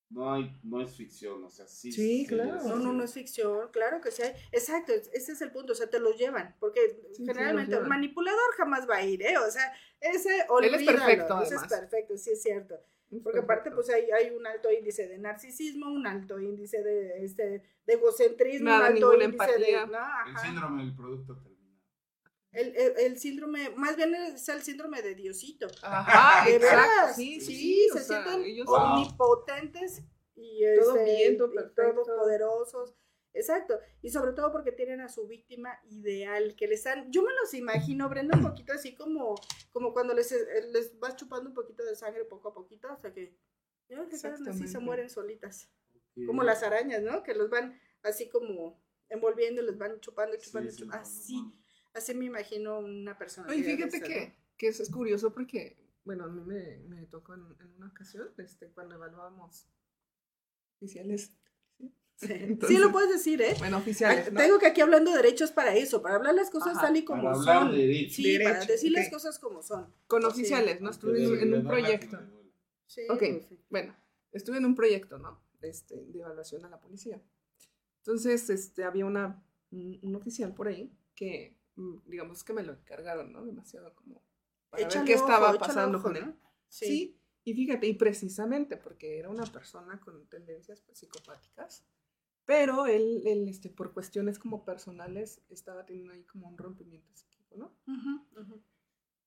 [0.10, 1.92] no, hay, no es ficción, o sea, sí.
[1.92, 2.62] Sí, claro.
[2.64, 4.34] No, no, no es ficción, claro que sí hay.
[4.52, 8.54] Exacto, ese es el punto, o sea, te lo llevan, porque Sí, generalmente el manipulador
[8.58, 9.38] jamás va a ir, ¿eh?
[9.40, 11.80] O sea, ese olvídalo, Él es perfecto, ese es además.
[11.80, 12.76] perfecto, sí es cierto.
[13.22, 17.64] Porque aparte, pues hay, hay un alto índice de narcisismo, un alto índice de, este,
[17.86, 19.82] de egocentrismo, Nada, un alto índice empatía.
[19.82, 19.88] de...
[19.92, 20.00] no,
[20.30, 21.54] El síndrome del producto terminado.
[22.52, 25.68] El, el- el síndrome, más bien es el síndrome de Diosito.
[25.82, 26.78] Ajá, De exacto.
[26.78, 28.76] veras, Sí, sí, sí, se sea, sienten ellos Wow.
[28.78, 30.04] omnipotentes
[30.36, 32.04] y, Todo este, bien, todo y perfecto.
[33.34, 37.34] Exacto, y sobre todo porque tienen a su víctima ideal, que les dan, yo me
[37.34, 39.34] los imagino, Brenda, un poquito así como,
[39.72, 43.12] como cuando les, eh, les vas chupando un poquito de sangre poco a poquito, hasta
[43.12, 43.36] que
[43.90, 45.70] ya que así se mueren solitas,
[46.28, 47.24] como las arañas, ¿no?
[47.24, 48.80] Que los van así como
[49.10, 51.02] envolviendo, les van chupando, chupando, sí, chupando.
[51.02, 51.36] así,
[51.94, 53.50] así me imagino una persona.
[53.50, 57.42] Oye, fíjate que, que eso es curioso porque, bueno, a mí me, me tocó en,
[57.60, 59.68] en una ocasión, este, cuando evaluábamos
[60.76, 61.32] oficiales.
[62.28, 62.28] ¿Sí?
[62.34, 63.56] Sí, sí Entonces, lo puedes decir, ¿eh?
[63.60, 64.40] Bueno, oficiales, ¿no?
[64.40, 67.04] Tengo que aquí hablando de derechos para eso, para hablar las cosas Ajá, tal y
[67.06, 67.72] como para hablar son.
[67.72, 68.16] de derechos.
[68.16, 69.94] Sí, para Derechos, decir las cosas como son.
[70.08, 70.28] Con Sí.
[70.28, 70.90] oficiales, ¿no?
[70.90, 72.20] Estuve en, un proyecto.
[72.88, 73.60] Sí, Ok, sí.
[73.70, 73.96] bueno,
[74.32, 75.42] estuve en un proyecto, ¿no?
[75.62, 77.22] Este, de evaluación a la policía.
[78.00, 83.32] Entonces, este, había una, un, oficial por ahí que, mm, digamos que me lo encargaron,
[83.32, 83.46] ¿no?
[83.46, 84.22] Demasiado como
[84.70, 86.26] para Échale ver qué ojo, estaba échale pasando ojo, con él.
[86.26, 86.38] ¿no?
[86.68, 87.18] Sí.
[87.46, 91.86] y fíjate, y precisamente porque era una persona con tendencias pues, psicopáticas,
[92.46, 97.56] pero él, él, este, por cuestiones como personales, estaba teniendo ahí como un rompimiento psíquico,
[97.58, 97.76] ¿no?
[97.88, 98.64] Ujú, ujú.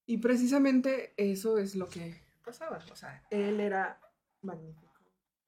[0.06, 2.14] Y precisamente eso es lo que
[2.44, 2.78] pasaba.
[2.92, 4.00] O sea, él era
[4.42, 4.92] magnífico.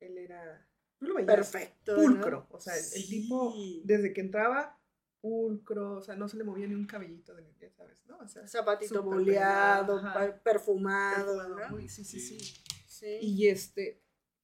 [0.01, 0.67] Él era.
[1.01, 1.97] Lo veías Perfecto.
[1.97, 2.03] ¿no?
[2.03, 2.47] Pulcro.
[2.51, 3.09] O sea, el, el Sí.
[3.23, 3.55] tipo,
[3.85, 4.81] desde que entraba,
[5.21, 5.99] pulcro.
[5.99, 8.19] O sea, no se le movía ni un cabellito de ya sabes, ¿no?
[8.19, 11.69] O sea, Zapatito boleado, perfumado, perfumado, ¿no?
[11.71, 12.39] muy- sí, sí, sí.
[12.87, 13.19] Sí.
[13.23, 14.03] Y este.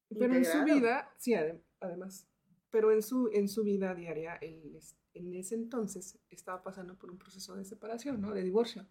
[0.09, 0.64] Pero en su Integrado.
[0.81, 2.29] vida, sí, adem- además.
[2.75, 4.77] Pero en su, en su vida diaria, él
[5.12, 8.35] en ese entonces estaba pasando por un proceso de separación, ¿no?
[8.35, 8.85] De divorcio.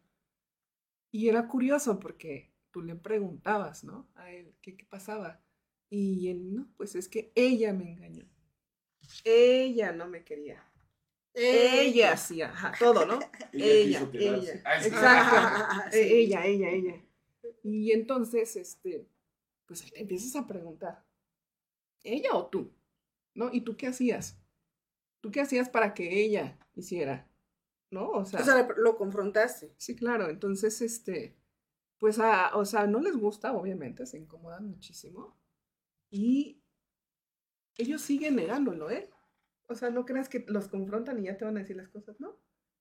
[1.12, 4.08] Y era curioso porque tú le preguntabas, ¿no?
[4.16, 5.44] A él, ¿qué, qué pasaba?
[5.90, 8.26] Y él, no, pues es que ella me engañó.
[9.26, 10.64] Ella no me quería.
[11.34, 13.20] Ella sí, ajá, todo, ¿no?
[13.52, 14.54] Ella, quedarse.
[14.54, 14.62] ella.
[14.64, 14.88] Ah, sí.
[14.88, 15.92] Exacto.
[15.92, 16.00] Sí.
[16.00, 17.06] Ella, ella, ella.
[17.64, 19.06] Y entonces, este,
[19.66, 21.04] pues ahí te empiezas a preguntar,
[22.02, 22.72] ¿ella o tú?
[23.36, 23.50] ¿No?
[23.52, 24.38] ¿Y tú qué hacías?
[25.22, 27.30] ¿Tú qué hacías para que ella hiciera?
[27.90, 28.10] ¿No?
[28.10, 29.74] O sea, O sea, lo confrontaste.
[29.78, 30.30] sí, claro.
[30.30, 31.38] Entonces, este,
[32.00, 35.40] pues, a, o sea, no les gusta, obviamente, se incomodan muchísimo.
[36.10, 36.62] Y
[37.78, 39.10] ellos siguen negándolo, ¿eh?
[39.68, 42.20] O sea, no creas que los confrontan y ya te van a decir las cosas,
[42.20, 42.40] ¿no?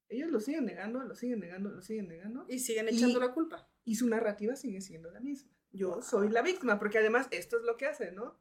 [0.09, 2.45] Ellos lo siguen negando, lo siguen negando, lo siguen negando.
[2.49, 3.69] Y siguen echando Y- la culpa.
[3.85, 5.51] Y su narrativa sigue siendo la misma.
[5.71, 8.39] Yo soy la víctima, porque además esto es lo que hacen, ¿no?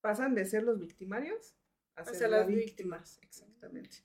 [0.00, 1.54] Pasan de ser los victimarios
[1.96, 3.18] a ser las las víctimas.
[3.22, 3.98] Exactamente.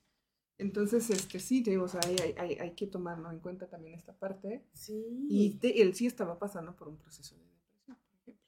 [0.58, 4.12] Entonces, este sí, te digo, o sea, hay, hay- que tomarlo en cuenta también esta
[4.16, 4.64] parte.
[4.72, 5.26] Sí.
[5.28, 8.42] Y te- él sí estaba pasando por un proceso de depresión, por ejemplo,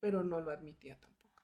[0.00, 1.42] pero no lo admitía tampoco.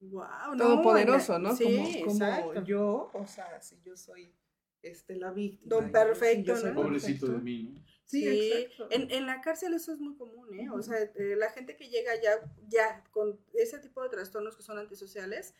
[0.00, 1.54] wow, Todopoderoso, ¿no?
[1.54, 4.34] Sí, como como yo, o sea, si yo soy
[4.82, 5.76] este, la víctima.
[5.76, 6.52] Don perfecto.
[6.74, 7.82] Pobrecito de mí, ¿no?
[8.04, 8.88] Sí, exacto.
[8.90, 10.68] En, en la cárcel eso es muy común, ¿eh?
[10.70, 12.32] O sea, eh, la gente que llega ya,
[12.68, 15.54] ya con ese tipo de trastornos que son antisociales,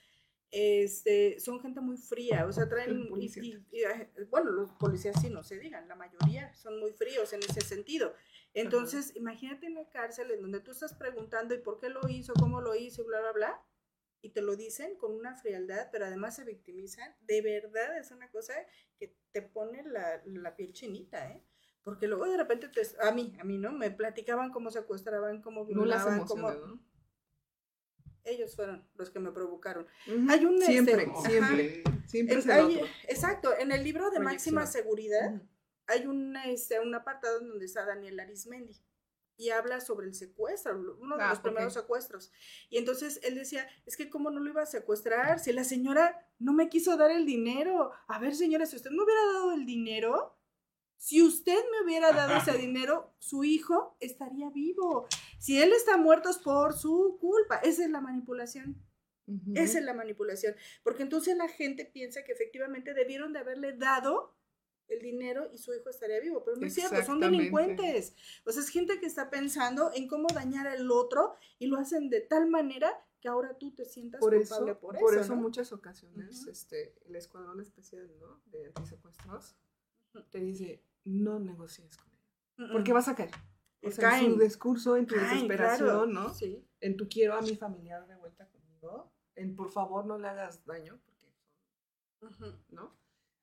[0.51, 4.71] este, son gente muy fría, o sea, traen, El y- policía y- y, bueno, los
[4.73, 8.15] policías sí no se digan, la mayoría son muy fríos en ese sentido.
[8.55, 12.35] Entonces, imagínate en la cárcel en donde tú estás preguntando y por qué lo hizo,
[12.35, 13.63] cómo lo hizo, y bla, bla, bla,
[14.23, 18.31] y te lo dicen con una frialdad, pero además se victimizan, de verdad es una
[18.31, 18.55] cosa
[18.97, 21.45] que te pone la, la piel chinita, ¿eh?
[21.83, 23.73] Porque luego de repente, te, a mí, a mí, ¿no?
[23.73, 26.49] Me platicaban cómo secuestraban, cómo No violaban, cómo...
[28.25, 29.89] Ellos fueron los que me provocaron.
[30.29, 31.29] Hay un, este, Siempre, ajá.
[31.29, 31.83] siempre.
[32.07, 35.43] Siempre es hay- exacto, en el libro de máxima seguridad
[35.89, 38.81] hay un, este, un apartado donde está Daniel Arismendi
[39.37, 42.31] y habla sobre el secuestro, uno de Ah, los primeros secuestros.
[42.71, 46.29] Y entonces él decía, es que cómo no lo iba a secuestrar si la señora
[46.39, 47.93] no me quiso dar el dinero.
[48.07, 50.39] A ver, señora, si usted me hubiera dado el dinero,
[50.97, 55.09] si usted me hubiera dado ese dinero, su hijo estaría vivo.
[55.41, 57.57] Si él está muerto es por su culpa.
[57.57, 58.81] Esa es la manipulación.
[59.55, 60.55] Esa es la manipulación.
[60.85, 64.37] Porque entonces la gente piensa que efectivamente debieron de haberle dado
[64.93, 66.43] el dinero y su hijo estaría vivo.
[66.45, 68.15] Pero no es cierto, son delincuentes.
[68.45, 72.11] O sea, es gente que está pensando en cómo dañar al otro y lo hacen
[72.11, 75.21] de tal manera que ahora tú te sientas por eso, culpable por, por eso.
[75.21, 75.43] eso ¿no?
[75.43, 76.51] muchas ocasiones Ujú.
[76.51, 78.43] este, el escuadrón especial ¿no?
[78.47, 79.55] de antisecuestros
[80.31, 82.09] te dice no negocies con
[82.67, 82.73] mm.
[82.73, 83.31] porque vas a caer
[83.81, 86.07] o sea en su discurso en tu Caen, desesperación claro.
[86.07, 86.67] no Sí.
[86.81, 90.65] en tu quiero a mi familiar de vuelta conmigo en por favor no le hagas
[90.67, 91.33] daño porque
[92.71, 92.93] no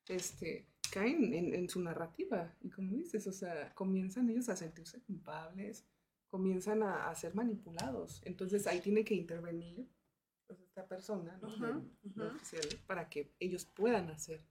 [0.09, 4.99] este caen en, en su narrativa y como dices o sea comienzan ellos a sentirse
[5.01, 5.85] culpables
[6.27, 9.87] comienzan a, a ser manipulados entonces ahí tiene que intervenir
[10.47, 11.47] pues, esta persona ¿no?
[11.49, 12.35] Ujú, del- del ujú.
[12.35, 14.41] oficial, para que ellos puedan hacer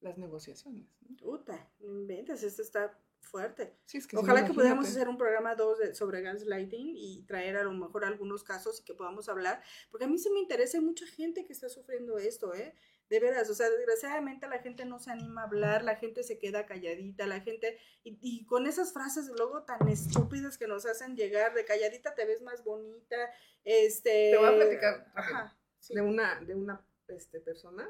[0.00, 1.16] las negociaciones ¿no?
[1.16, 3.74] Puta, no inventes, esto está fuerte.
[3.84, 7.64] Sí, es que Ojalá que pudiéramos hacer un programa 2 sobre gaslighting y traer a
[7.64, 9.60] lo mejor algunos casos y que podamos hablar,
[9.90, 12.74] porque a mí sí me interesa, hay mucha gente que está sufriendo esto, ¿eh?
[13.08, 16.38] De veras, o sea, desgraciadamente la gente no se anima a hablar, la gente se
[16.38, 21.16] queda calladita, la gente, y, y con esas frases luego tan estúpidas que nos hacen
[21.16, 23.16] llegar, de calladita te ves más bonita,
[23.64, 24.30] este...
[24.32, 25.12] Te voy a platicar.
[25.14, 25.94] Ajá, sí.
[25.94, 27.88] de una, de una este, persona,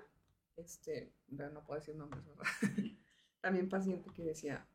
[0.57, 2.45] este, no puedo decir nombres, ¿verdad?
[3.41, 4.67] También paciente que decía,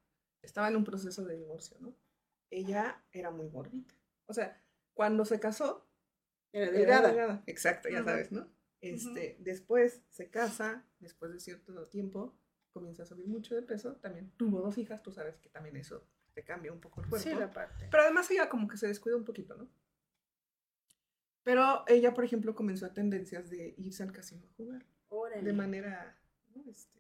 [0.41, 1.95] estaba en un proceso de divorcio, ¿no?
[2.49, 3.95] Ella era muy gordita.
[4.25, 4.61] O sea,
[4.93, 5.87] cuando se casó,
[6.51, 7.43] Era era delgada.
[7.47, 8.52] Exacto, ya sabes, ¿no?
[8.83, 12.35] Este, Después se casa, después de cierto tiempo,
[12.71, 13.95] comienza a subir mucho de peso.
[13.97, 17.27] También tuvo dos hijas, tú sabes que también eso te cambia un poco el cuerpo.
[17.29, 17.87] Sí, la parte.
[17.91, 19.69] Pero además ella como que se descuida un poquito, ¿no?
[21.43, 25.43] Pero ella, por ejemplo, comenzó a tendencias de irse al casino a jugar Órale.
[25.43, 26.17] de manera
[26.55, 26.63] ¿no?
[26.69, 26.99] este,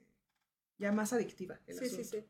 [0.77, 1.59] ya más adictiva.
[1.65, 2.17] el Sí, sí, asunto.
[2.27, 2.29] sí.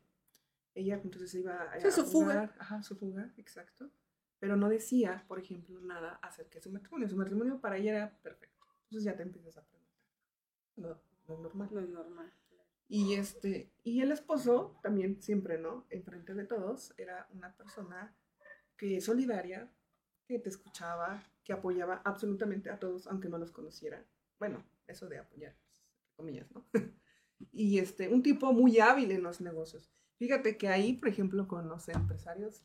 [0.76, 2.32] Ella entonces iba a, Sí, a su fuga.
[2.34, 3.90] jugar, Ajá, su fuga, exacto.
[4.38, 7.08] Pero no decía, por ejemplo, nada acerca de su matrimonio.
[7.08, 8.53] Su matrimonio para ella era perfecto.
[8.94, 11.02] Entonces ya te empiezas a preguntar.
[11.26, 11.68] No es normal.
[11.72, 12.32] No es normal.
[12.86, 15.84] Y este, y el esposo también siempre, ¿no?
[15.90, 18.16] Enfrente de todos, era una persona
[18.76, 19.68] que solidaria,
[20.28, 24.06] que te escuchaba, que apoyaba absolutamente a todos, aunque no los conociera.
[24.38, 26.64] Bueno, eso de apoyar, pues, comillas, ¿no?
[27.50, 29.90] y este, un tipo muy hábil en los negocios.
[30.18, 32.62] Fíjate que ahí, por ejemplo, con los empresarios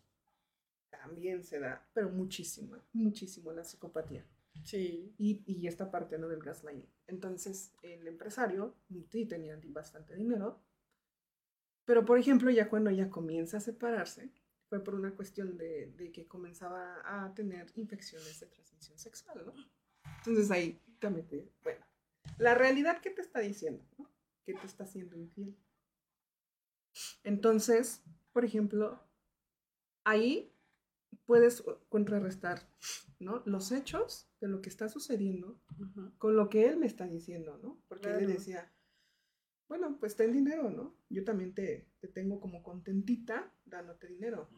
[0.91, 4.27] también se da, pero muchísimo, muchísimo la psicopatía
[4.63, 5.13] Sí.
[5.17, 6.27] y, y esta parte ¿no?
[6.27, 6.89] del gaslighting.
[7.07, 8.75] Entonces, el empresario
[9.09, 10.61] sí tenía bastante dinero,
[11.85, 14.31] pero por ejemplo, ya cuando ella comienza a separarse,
[14.67, 19.51] fue por una cuestión de, de que comenzaba a tener infecciones de transmisión sexual.
[20.19, 21.83] Entonces ahí también te, bueno,
[22.37, 24.07] la realidad que te está diciendo, ¿no?
[24.45, 25.57] Que te está haciendo infiel.
[27.23, 29.01] Entonces, por ejemplo,
[30.03, 30.53] ahí
[31.29, 32.67] puedes contrarrestar,
[33.19, 33.43] ¿no?
[33.45, 36.11] Los hechos de lo que está sucediendo Ujú.
[36.17, 37.79] con lo que él me está diciendo, ¿no?
[37.87, 38.39] Porque él le Claro.
[38.39, 38.73] decía,
[39.67, 40.95] bueno, pues ten dinero, ¿no?
[41.07, 44.49] Yo también te, te tengo como contentita dándote dinero.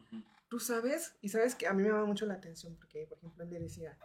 [0.47, 3.43] Tú sabes, y sabes que a mí me llama mucho la atención porque, por ejemplo,
[3.43, 3.97] él le decía,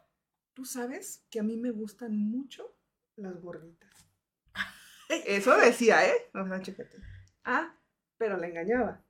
[0.53, 2.77] tú sabes que a mí me gustan mucho
[3.15, 4.11] las gorditas.
[5.09, 6.17] Eso decía, ¿eh?
[6.35, 6.99] O sea, chécate.
[7.45, 7.79] Ah,
[8.19, 9.06] pero la engañaba.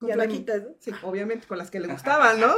[0.00, 0.70] Con flaquitas, ¿no?
[0.80, 2.54] Sí, obviamente con las que le gustaban, ¿no?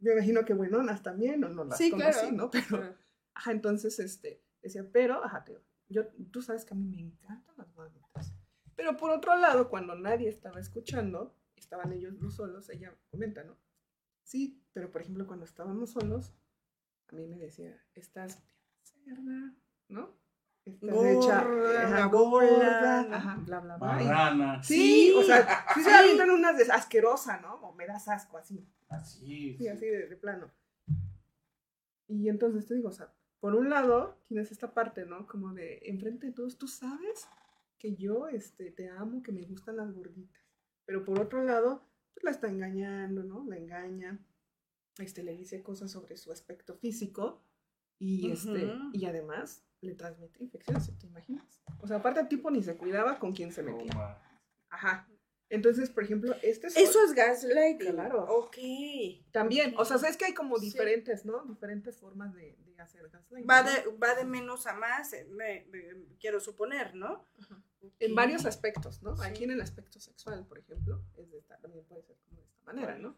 [0.00, 2.32] Yo imagino que buenonas también, o no las Sí, conocí, claro.
[2.32, 2.50] ¿no?
[2.70, 2.96] Pero,
[3.34, 5.58] ajá, entonces, este, decía, pero, ajá, te,
[5.88, 8.34] yo, tú sabes que a mí me encantan las gorditas.
[8.76, 13.56] Pero por otro lado, cuando nadie estaba escuchando, estaban ellos los solos, ella comenta, ¿no?
[14.22, 16.32] Sí, pero por ejemplo, cuando estábamos solos,
[17.08, 18.42] a mí me decía, estás
[18.74, 19.54] bien cerda,
[19.88, 20.19] ¿no?
[20.64, 23.14] Estás Gorda, ajá, gorda, ¿no?
[23.16, 23.86] ajá, bla, bla, bla.
[23.86, 24.62] Marrana.
[24.62, 25.96] Sí, o sea, sí se Sí.
[25.96, 27.54] avientan unas de asquerosa, ¿no?
[27.56, 28.64] O me das asco, así.
[28.88, 29.56] Así.
[29.58, 30.50] Sí, así de, de plano.
[32.08, 35.26] Y entonces te digo, o sea, por un lado tienes esta parte, ¿no?
[35.26, 37.26] Como de enfrente de todos, tú sabes
[37.78, 40.42] que yo este, te amo, que me gustan las gorditas.
[40.84, 41.82] Pero por otro lado,
[42.12, 43.44] pues la está engañando, ¿no?
[43.48, 44.18] La engaña.
[44.98, 47.40] Este, le dice cosas sobre su aspecto físico
[48.00, 51.62] y, este, y además le transmite infecciones, ¿te imaginas?
[51.80, 54.18] O sea, aparte el tipo ni se cuidaba con quién se metía.
[54.70, 55.06] Ajá.
[55.48, 57.92] Entonces, por ejemplo, este es Eso es gaslighting.
[57.92, 58.24] Claro.
[58.28, 58.56] Ok.
[59.32, 60.66] también, o sea, sabes que hay como Sí.
[60.66, 61.44] diferentes, ¿no?
[61.44, 63.48] Diferentes formas de, de hacer gaslighting.
[63.50, 63.70] Va ¿no?
[63.70, 67.24] de, va de menos a más, eh, me, me- quiero suponer, ¿no?
[67.40, 67.62] Ajá.
[67.98, 69.16] En varios aspectos, ¿no?
[69.16, 69.22] Sí.
[69.26, 72.46] Aquí en el aspecto sexual, por ejemplo, es de esta- también puede ser como de
[72.46, 73.16] esta manera, ¿no?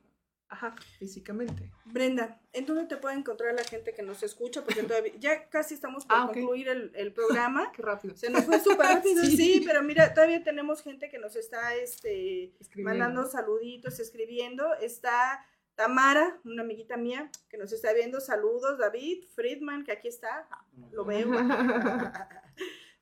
[0.52, 1.72] Ajá, físicamente.
[1.86, 4.62] Brenda, ¿en dónde te puede encontrar la gente que nos escucha?
[4.62, 7.72] Porque todavía, ya casi estamos por Ah, concluir el, el programa.
[7.74, 8.14] Qué rápido.
[8.18, 9.34] Se nos fue súper rápido, sí.
[9.34, 9.62] Sí.
[9.64, 14.74] pero mira, todavía tenemos gente que nos está este, mandando saluditos, escribiendo.
[14.74, 15.42] Está
[15.74, 18.20] Tamara, una amiguita mía, que nos está viendo.
[18.20, 20.46] Saludos, David Friedman, que aquí está,
[20.90, 21.30] lo veo.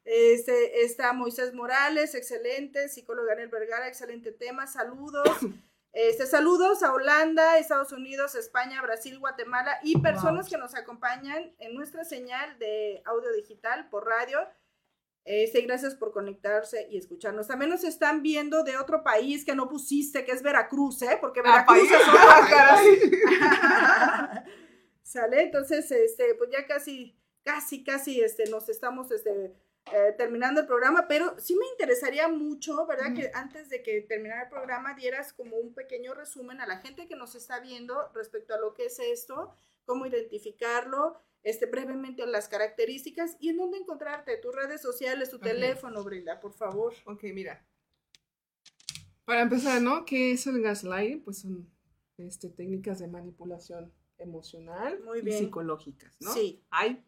[0.04, 5.28] Este, está Moisés Morales, excelente, psicóloga Anel Vergara, excelente tema, saludos.
[5.92, 10.50] Este, saludos a Holanda, Estados Unidos, España, Brasil, Guatemala y personas Wow.
[10.50, 14.38] que nos acompañan en nuestra señal de audio digital por radio.
[15.24, 17.48] Este, gracias por conectarse y escucharnos.
[17.48, 21.18] También nos están viendo de otro país que no pusiste, que es Veracruz, ¿eh?
[21.20, 22.00] Porque Ah, Veracruz es
[22.50, 24.44] caray.
[25.02, 29.52] Sale, entonces, este, pues ya casi, casi, casi, este, nos estamos, este,
[29.92, 33.14] eh, terminando el programa, pero sí me interesaría mucho, ¿verdad?
[33.14, 37.08] Que antes de que terminara el programa dieras como un pequeño resumen a la gente
[37.08, 39.52] que nos está viendo respecto a lo que es esto,
[39.84, 45.42] cómo identificarlo, este, brevemente las características y en dónde encontrarte, tus redes sociales, tu Ok.
[45.44, 46.94] teléfono, Brenda, por favor.
[47.06, 47.66] Ok, mira.
[49.24, 50.04] Para empezar, ¿no?
[50.04, 51.22] ¿Qué es el gaslighting?
[51.22, 51.68] Pues son
[52.18, 55.38] este, técnicas de manipulación emocional Muy y bien.
[55.38, 56.32] psicológicas, ¿no?
[56.34, 56.62] Sí.
[56.70, 57.02] Hay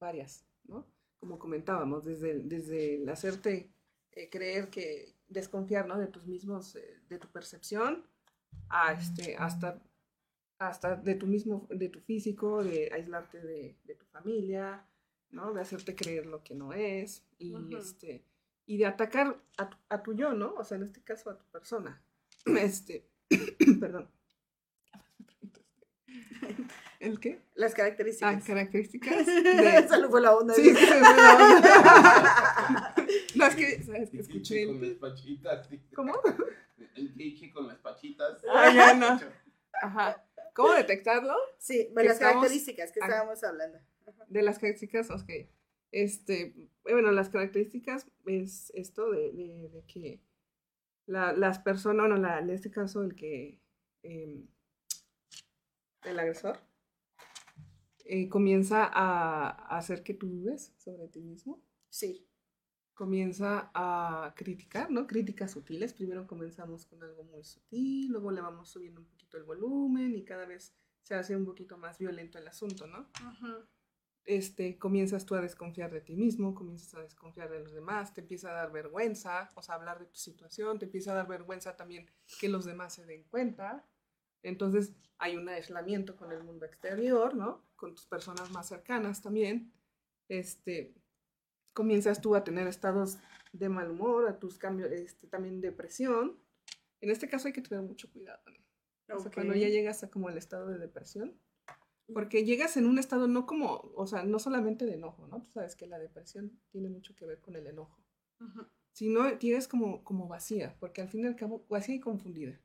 [0.00, 0.86] varias, ¿no?
[1.24, 3.72] Como comentábamos, desde, desde el hacerte
[4.12, 5.98] eh, creer que desconfiar, ¿no?
[5.98, 8.06] De tus mismos, eh, de tu percepción,
[8.68, 9.82] a este, hasta,
[10.58, 14.86] hasta de tu mismo, de tu físico, de aislarte de, de tu familia,
[15.30, 15.54] ¿no?
[15.54, 18.26] De hacerte creer lo que no es y este
[18.66, 20.52] y de atacar a tu, a tu yo, ¿no?
[20.56, 22.02] O sea, en este caso a tu persona.
[22.60, 23.08] Este,
[23.80, 24.10] perdón.
[27.00, 27.40] ¿El qué?
[27.54, 28.44] Las Ah, características.
[28.44, 29.78] características de...
[29.78, 30.54] Esa no fue la onda.
[30.54, 32.94] Sí, sí, se me va.
[33.34, 34.10] No, es que, ¿sabes?
[34.10, 34.88] Que El escuché Kichi con el...
[34.90, 35.68] las pachitas.
[35.94, 36.14] ¿Cómo?
[36.96, 38.42] El Kichi con las pachitas.
[38.48, 39.20] Ah, ya no.
[39.82, 40.24] Ajá.
[40.54, 41.34] ¿Cómo detectarlo?
[41.58, 43.06] Sí, Que las estamos- características que Ah.
[43.06, 43.78] estábamos hablando.
[44.28, 45.30] De las características, ok.
[45.90, 46.54] Este,
[46.84, 50.20] bueno, las características es esto de, de- de que
[51.06, 53.60] la- las personas, bueno, la, en este caso el que,
[54.02, 54.46] em,
[56.04, 56.58] el agresor,
[58.04, 62.28] eh, comienza a, hacer que tú dudes sobre ti mismo, Sí.
[62.92, 65.06] comienza a criticar, ¿no?
[65.06, 65.94] Críticas sutiles.
[65.94, 70.24] Primero comenzamos con algo muy sutil, luego le vamos subiendo un poquito el volumen y
[70.24, 73.08] cada vez se hace un poquito más violento el asunto, ¿no?
[74.24, 78.22] Este, comienzas tú a desconfiar de ti mismo, comienzas a desconfiar de los demás, te
[78.22, 81.76] empieza a dar vergüenza, o sea, hablar de tu situación, te empieza a dar vergüenza
[81.76, 83.86] también que los demás se den cuenta.
[84.44, 87.64] Entonces hay un aislamiento con el mundo exterior, ¿no?
[87.76, 89.72] Con tus personas más cercanas también.
[90.28, 90.94] Este,
[91.72, 93.18] comienzas tú a tener estados
[93.52, 96.38] de mal humor, a tus cambios, este, también depresión.
[97.00, 98.42] En este caso hay que tener mucho cuidado,
[99.08, 99.16] ¿no?
[99.16, 101.38] O sea, cuando ya llegas a como el estado de depresión,
[102.12, 105.42] porque llegas en un estado no como, o sea, no solamente de enojo, ¿no?
[105.42, 108.02] Tú sabes que la depresión tiene mucho que ver con el enojo,
[108.40, 108.66] Ujú.
[108.92, 112.58] sino llegas como, como vacía, porque al fin y al cabo, vacía y confundida.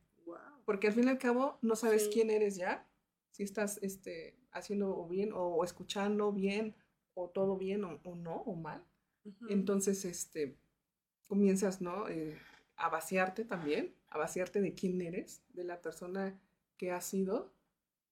[0.70, 2.09] Porque al fin y al cabo no sabes Sí.
[2.13, 2.88] quién eres ya,
[3.32, 6.76] si estás este, haciendo bien o escuchando bien,
[7.15, 8.86] o todo bien o, o no, o mal.
[9.49, 10.59] Entonces, este,
[11.28, 12.07] comienzas, ¿no?
[12.07, 12.38] Eh,
[12.76, 16.39] a vaciarte también, a vaciarte de quién eres, de la persona
[16.78, 17.51] que has sido,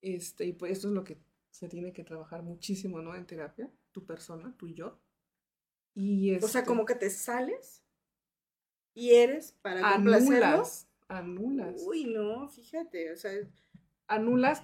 [0.02, 1.20] este, y pues esto es lo que
[1.52, 3.14] se tiene que trabajar muchísimo, ¿no?
[3.14, 5.00] En terapia, tu persona, tu yo.
[5.94, 7.84] Y O sea, este, como que te sales
[8.96, 10.64] y eres para complacerlo.
[11.08, 13.32] Anulas, Uy, no, fíjate, o sea,
[14.08, 14.64] anulas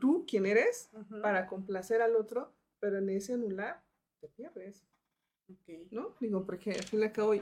[0.00, 0.90] tú quién eres
[1.22, 3.84] para complacer al otro, pero en ese anular
[4.20, 4.86] te pierdes,
[5.50, 5.90] ok.
[5.90, 6.16] ¿no?
[6.20, 7.34] Digo, porque al fin y al cabo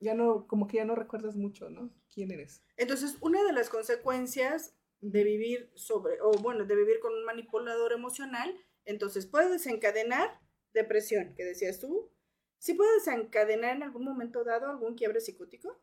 [0.00, 1.90] ya no, como que ya no recuerdas mucho, ¿no?
[2.12, 2.62] ¿Quién eres?
[2.76, 7.92] Entonces, una de las consecuencias de vivir sobre, o bueno, de vivir con un manipulador
[7.92, 10.40] emocional, entonces puede desencadenar
[10.72, 12.10] depresión, que decías tú.
[12.58, 15.80] ¿Sí puede desencadenar en algún momento dado algún quiebre psicótico?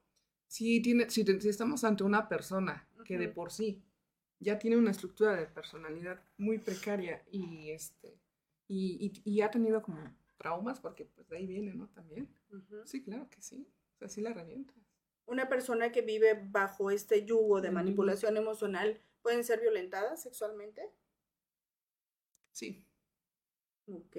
[0.55, 3.83] Si, tiene, si, estamos ante una persona que de por sí
[4.39, 8.17] ya tiene una estructura de personalidad muy precaria y este
[8.69, 11.89] y, y- y ha tenido como traumas, porque pues de ahí viene, ¿no?
[11.89, 12.29] También.
[12.85, 13.67] Sí, claro que sí.
[13.95, 14.77] O sea, sí la revientas.
[15.25, 20.89] Una persona que vive bajo este yugo de manipulación emocional, ¿pueden ser violentadas sexualmente?
[22.53, 22.85] Sí.
[23.87, 24.15] Ok.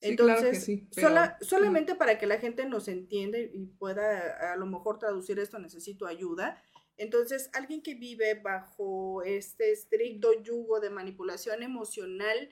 [0.00, 3.66] Sí, claro que Entonces, sí, pero- sola- solamente para que la gente nos entienda y
[3.78, 6.62] pueda a lo mejor traducir esto, necesito ayuda.
[6.98, 12.50] Entonces, alguien que vive bajo este estricto yugo de manipulación emocional,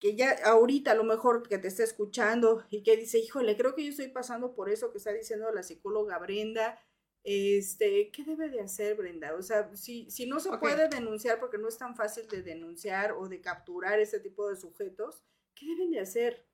[0.00, 3.74] que ya ahorita a lo mejor que te está escuchando y que dice, híjole, creo
[3.74, 6.80] que yo estoy pasando por eso que está diciendo la psicóloga Brenda,
[7.24, 9.34] este, ¿qué debe de hacer Brenda?
[9.34, 13.12] O sea, si, si no se puede denunciar porque no es tan fácil de denunciar
[13.12, 15.22] o de capturar este tipo de sujetos,
[15.58, 16.46] ¿qué deben de hacer?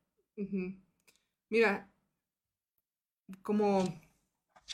[1.50, 1.92] Mira,
[3.42, 3.84] como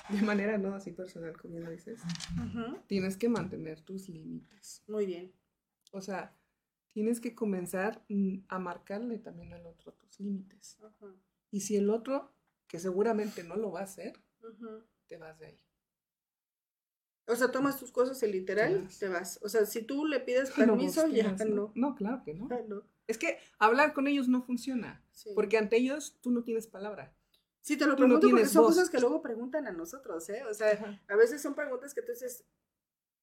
[0.08, 2.00] de manera no así personal, como bien lo dices,
[2.86, 4.82] tienes que mantener tus límites.
[4.86, 5.32] Muy bien.
[5.92, 6.36] O sea,
[6.92, 10.78] tienes que comenzar mm, a marcarle también al otro tus límites.
[11.50, 12.32] Y si el otro,
[12.66, 14.12] que seguramente no lo va a hacer,
[15.06, 15.60] te vas de ahí.
[17.26, 18.98] O sea, tomas tus cosas y literal Te vas.
[18.98, 19.40] te vas.
[19.42, 21.72] O sea, si tú le pides permiso, ya no.
[21.74, 22.48] No, claro que no.
[22.50, 22.82] Ah, no.
[23.10, 25.30] Es que hablar con ellos no funciona, Sí.
[25.34, 27.14] porque ante ellos tú no tienes palabra.
[27.60, 28.74] Sí, te lo tú no pregunto porque son voz.
[28.74, 30.42] cosas que luego preguntan a nosotros, ¿eh?
[30.48, 31.02] O sea, Ajá.
[31.08, 32.44] a veces son preguntas que tú dices,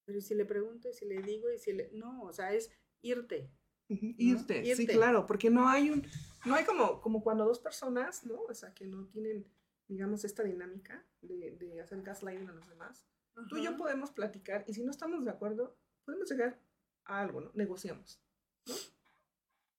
[0.06, 1.90] pero ¿y si le pregunto, y si le digo, y si le...
[1.94, 2.70] No, o sea, es
[3.02, 3.52] irte.
[3.90, 4.94] Irte, sí, Irte.
[4.94, 6.06] claro, porque no hay un,
[6.46, 8.42] no hay como, como cuando dos personas, ¿no?
[8.42, 9.48] O sea, que no tienen,
[9.88, 13.08] digamos, esta dinámica de, de hacer gaslighting a los demás.
[13.50, 16.60] Tú y yo podemos platicar y si no estamos de acuerdo, podemos llegar
[17.06, 17.52] a algo, ¿no?
[17.54, 18.22] Negociamos,
[18.66, 18.76] ¿no?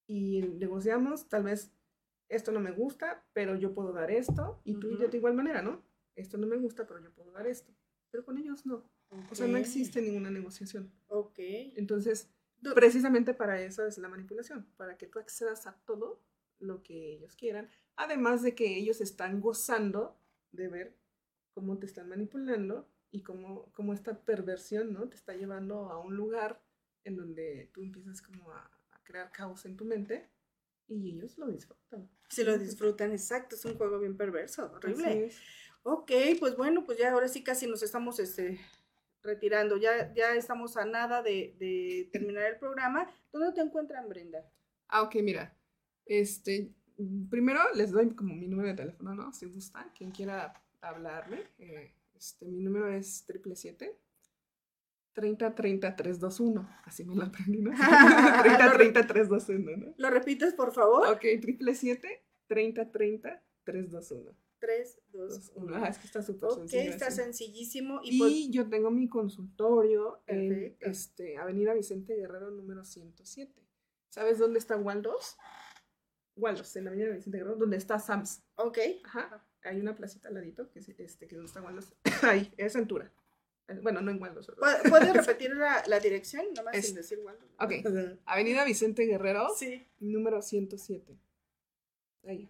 [0.09, 1.71] Y negociamos, tal vez
[2.29, 5.07] esto no me gusta, pero yo puedo dar esto, y tú Ujú.
[5.07, 5.83] de igual manera, ¿no?
[6.17, 7.73] Esto no me gusta, pero yo puedo dar esto.
[8.11, 8.91] Pero con ellos no.
[9.31, 10.91] O sea, no existe ninguna negociación.
[11.09, 11.39] Ok.
[11.39, 12.31] Entonces,
[12.75, 16.21] precisamente para eso es la manipulación, para que tú accedas a todo
[16.59, 20.19] lo que ellos quieran, además de que ellos están gozando
[20.53, 20.97] de ver
[21.53, 25.09] cómo te están manipulando y cómo, cómo esta perversión, ¿no?
[25.09, 26.61] Te está llevando a un lugar
[27.05, 28.71] en donde tú empiezas como a
[29.09, 30.29] crear caos en tu mente
[30.87, 32.09] y ellos lo disfrutan.
[32.29, 35.31] Si lo disfrutan, exacto, es un juego bien perverso, horrible.
[35.83, 38.61] Ok, pues bueno, pues ya ahora sí casi nos estamos este,
[39.23, 43.09] retirando, ya, ya estamos a nada de, de terminar el programa.
[43.33, 44.45] ¿Dónde te encuentran, Brenda?
[44.89, 45.57] Ah, ok, mira.
[46.05, 46.75] Este,
[47.31, 49.33] primero les doy como mi número de teléfono, ¿no?
[49.33, 51.45] Si gustan, quien quiera hablarme.
[51.59, 53.97] eh, este, mi número es triple siete
[55.19, 56.69] 30 30 321.
[56.85, 57.73] Así me lo aprendí, ¿no?
[57.73, 59.95] 30 30 321, ¿no?
[59.97, 61.09] ¿Lo repites, por favor?
[61.09, 64.37] Ok, triple siete 30 30 321.
[64.61, 65.77] 3, 2, 1.
[65.77, 66.91] Ah, es que está súper Ok, sencillo.
[66.91, 67.17] está así.
[67.23, 68.01] sencillísimo.
[68.05, 73.53] Y, Y pues, yo tengo mi consultorio en este, Avenida Vicente Guerrero número 107.
[74.11, 75.37] ¿Sabes dónde está Waldos?
[76.37, 78.43] Waldos, en la Avenida Vicente Guerrero, donde está Sams.
[78.57, 79.45] ok, Ajá.
[79.65, 81.95] Hay una placita al ladito, que es este, que donde está Waldos.
[82.23, 83.13] Ahí, es Centura.
[83.69, 84.55] Eh, Bueno, no en.
[84.57, 86.45] ¿Pu- ¿puedes repetir la, la dirección?
[86.55, 87.45] Nada más Es- sin decir Waldo.
[87.61, 88.19] Ok.
[88.27, 91.17] Avenida Vicente Guerrero, Sí, número 107.
[92.27, 92.49] Ahí.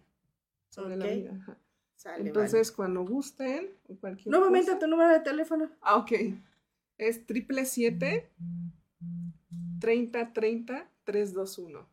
[0.69, 1.11] Sobre la Ok.
[1.11, 1.31] avenida.
[1.41, 1.57] ajá.
[1.95, 3.99] sale, Entonces, cuando gusten, vale.
[3.99, 5.69] cualquier Nuevamente cosa- tu número de teléfono.
[5.81, 6.11] Ah, ok.
[6.97, 8.29] Es triple siete
[9.79, 11.87] 30 30 321.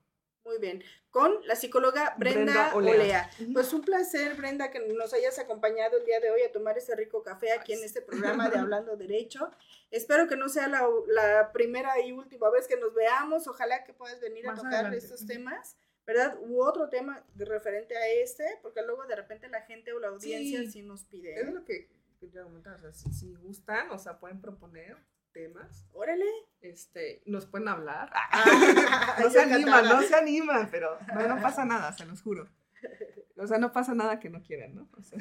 [0.47, 0.83] Muy bien.
[1.11, 3.31] Con la psicóloga Brenda, Brenda Olea.
[3.53, 6.95] Pues un placer, Brenda, que nos hayas acompañado el día de hoy a tomar este
[6.95, 9.51] rico café aquí en este programa de Hablando Derecho.
[9.91, 13.49] Espero que no sea la, la primera y última vez que nos veamos.
[13.49, 14.99] Ojalá que puedas venir a tocar adelante.
[14.99, 15.77] estos temas,
[16.07, 16.39] ¿verdad?
[16.43, 20.09] U otro tema de referente a este, porque luego de repente la gente o la
[20.09, 20.83] audiencia sí, Sí.
[20.83, 21.41] nos pide.
[21.41, 21.89] Es lo que
[22.21, 22.75] quería comentar.
[22.77, 24.97] O sea, si, si gustan, o sea, pueden proponer
[25.37, 25.85] temas.
[25.93, 26.25] Órale.
[26.63, 28.11] Este, nos pueden hablar.
[28.15, 28.45] Ah,
[29.23, 32.49] no se animan, no se animan, pero no, no pasa nada, se los juro.
[33.39, 34.89] O sea, no pasa nada que no quieran, ¿no?
[34.97, 35.19] O sea,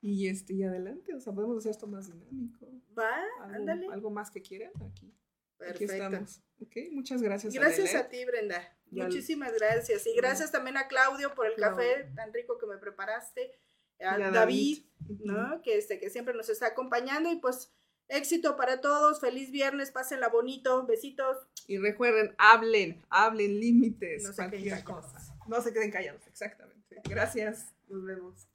[0.00, 2.64] y este, y adelante, o sea, podemos hacer esto más dinámico.
[2.96, 3.88] Va, Algo, ándale.
[3.90, 5.12] algo más que quieran aquí.
[5.58, 5.94] Aquí Perfecto.
[5.94, 6.42] estamos.
[6.60, 7.52] Ok, muchas gracias.
[7.52, 7.98] Gracias Adele.
[8.04, 8.78] a ti, Brenda.
[8.92, 10.06] Y al- Muchísimas gracias.
[10.06, 11.76] Y gracias también a Claudio por el Claudio.
[11.76, 13.50] café tan rico que me preparaste.
[13.98, 14.84] A, David.
[15.24, 15.60] ¿no?
[15.62, 17.32] Que, este, que siempre nos está acompañando.
[17.32, 17.74] Y pues,
[18.10, 19.20] éxito para todos.
[19.20, 19.90] Feliz viernes.
[19.90, 20.84] Pásenla bonito.
[20.86, 21.38] Besitos.
[21.66, 25.06] Y recuerden, hablen, hablen límites, No se queden cualquier callados.
[25.12, 25.34] cosa.
[25.46, 27.00] No se queden callados, exactamente.
[27.08, 27.72] Gracias.
[27.88, 28.46] Nos vemos.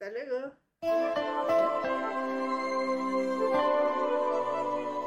[0.00, 0.52] Hasta luego.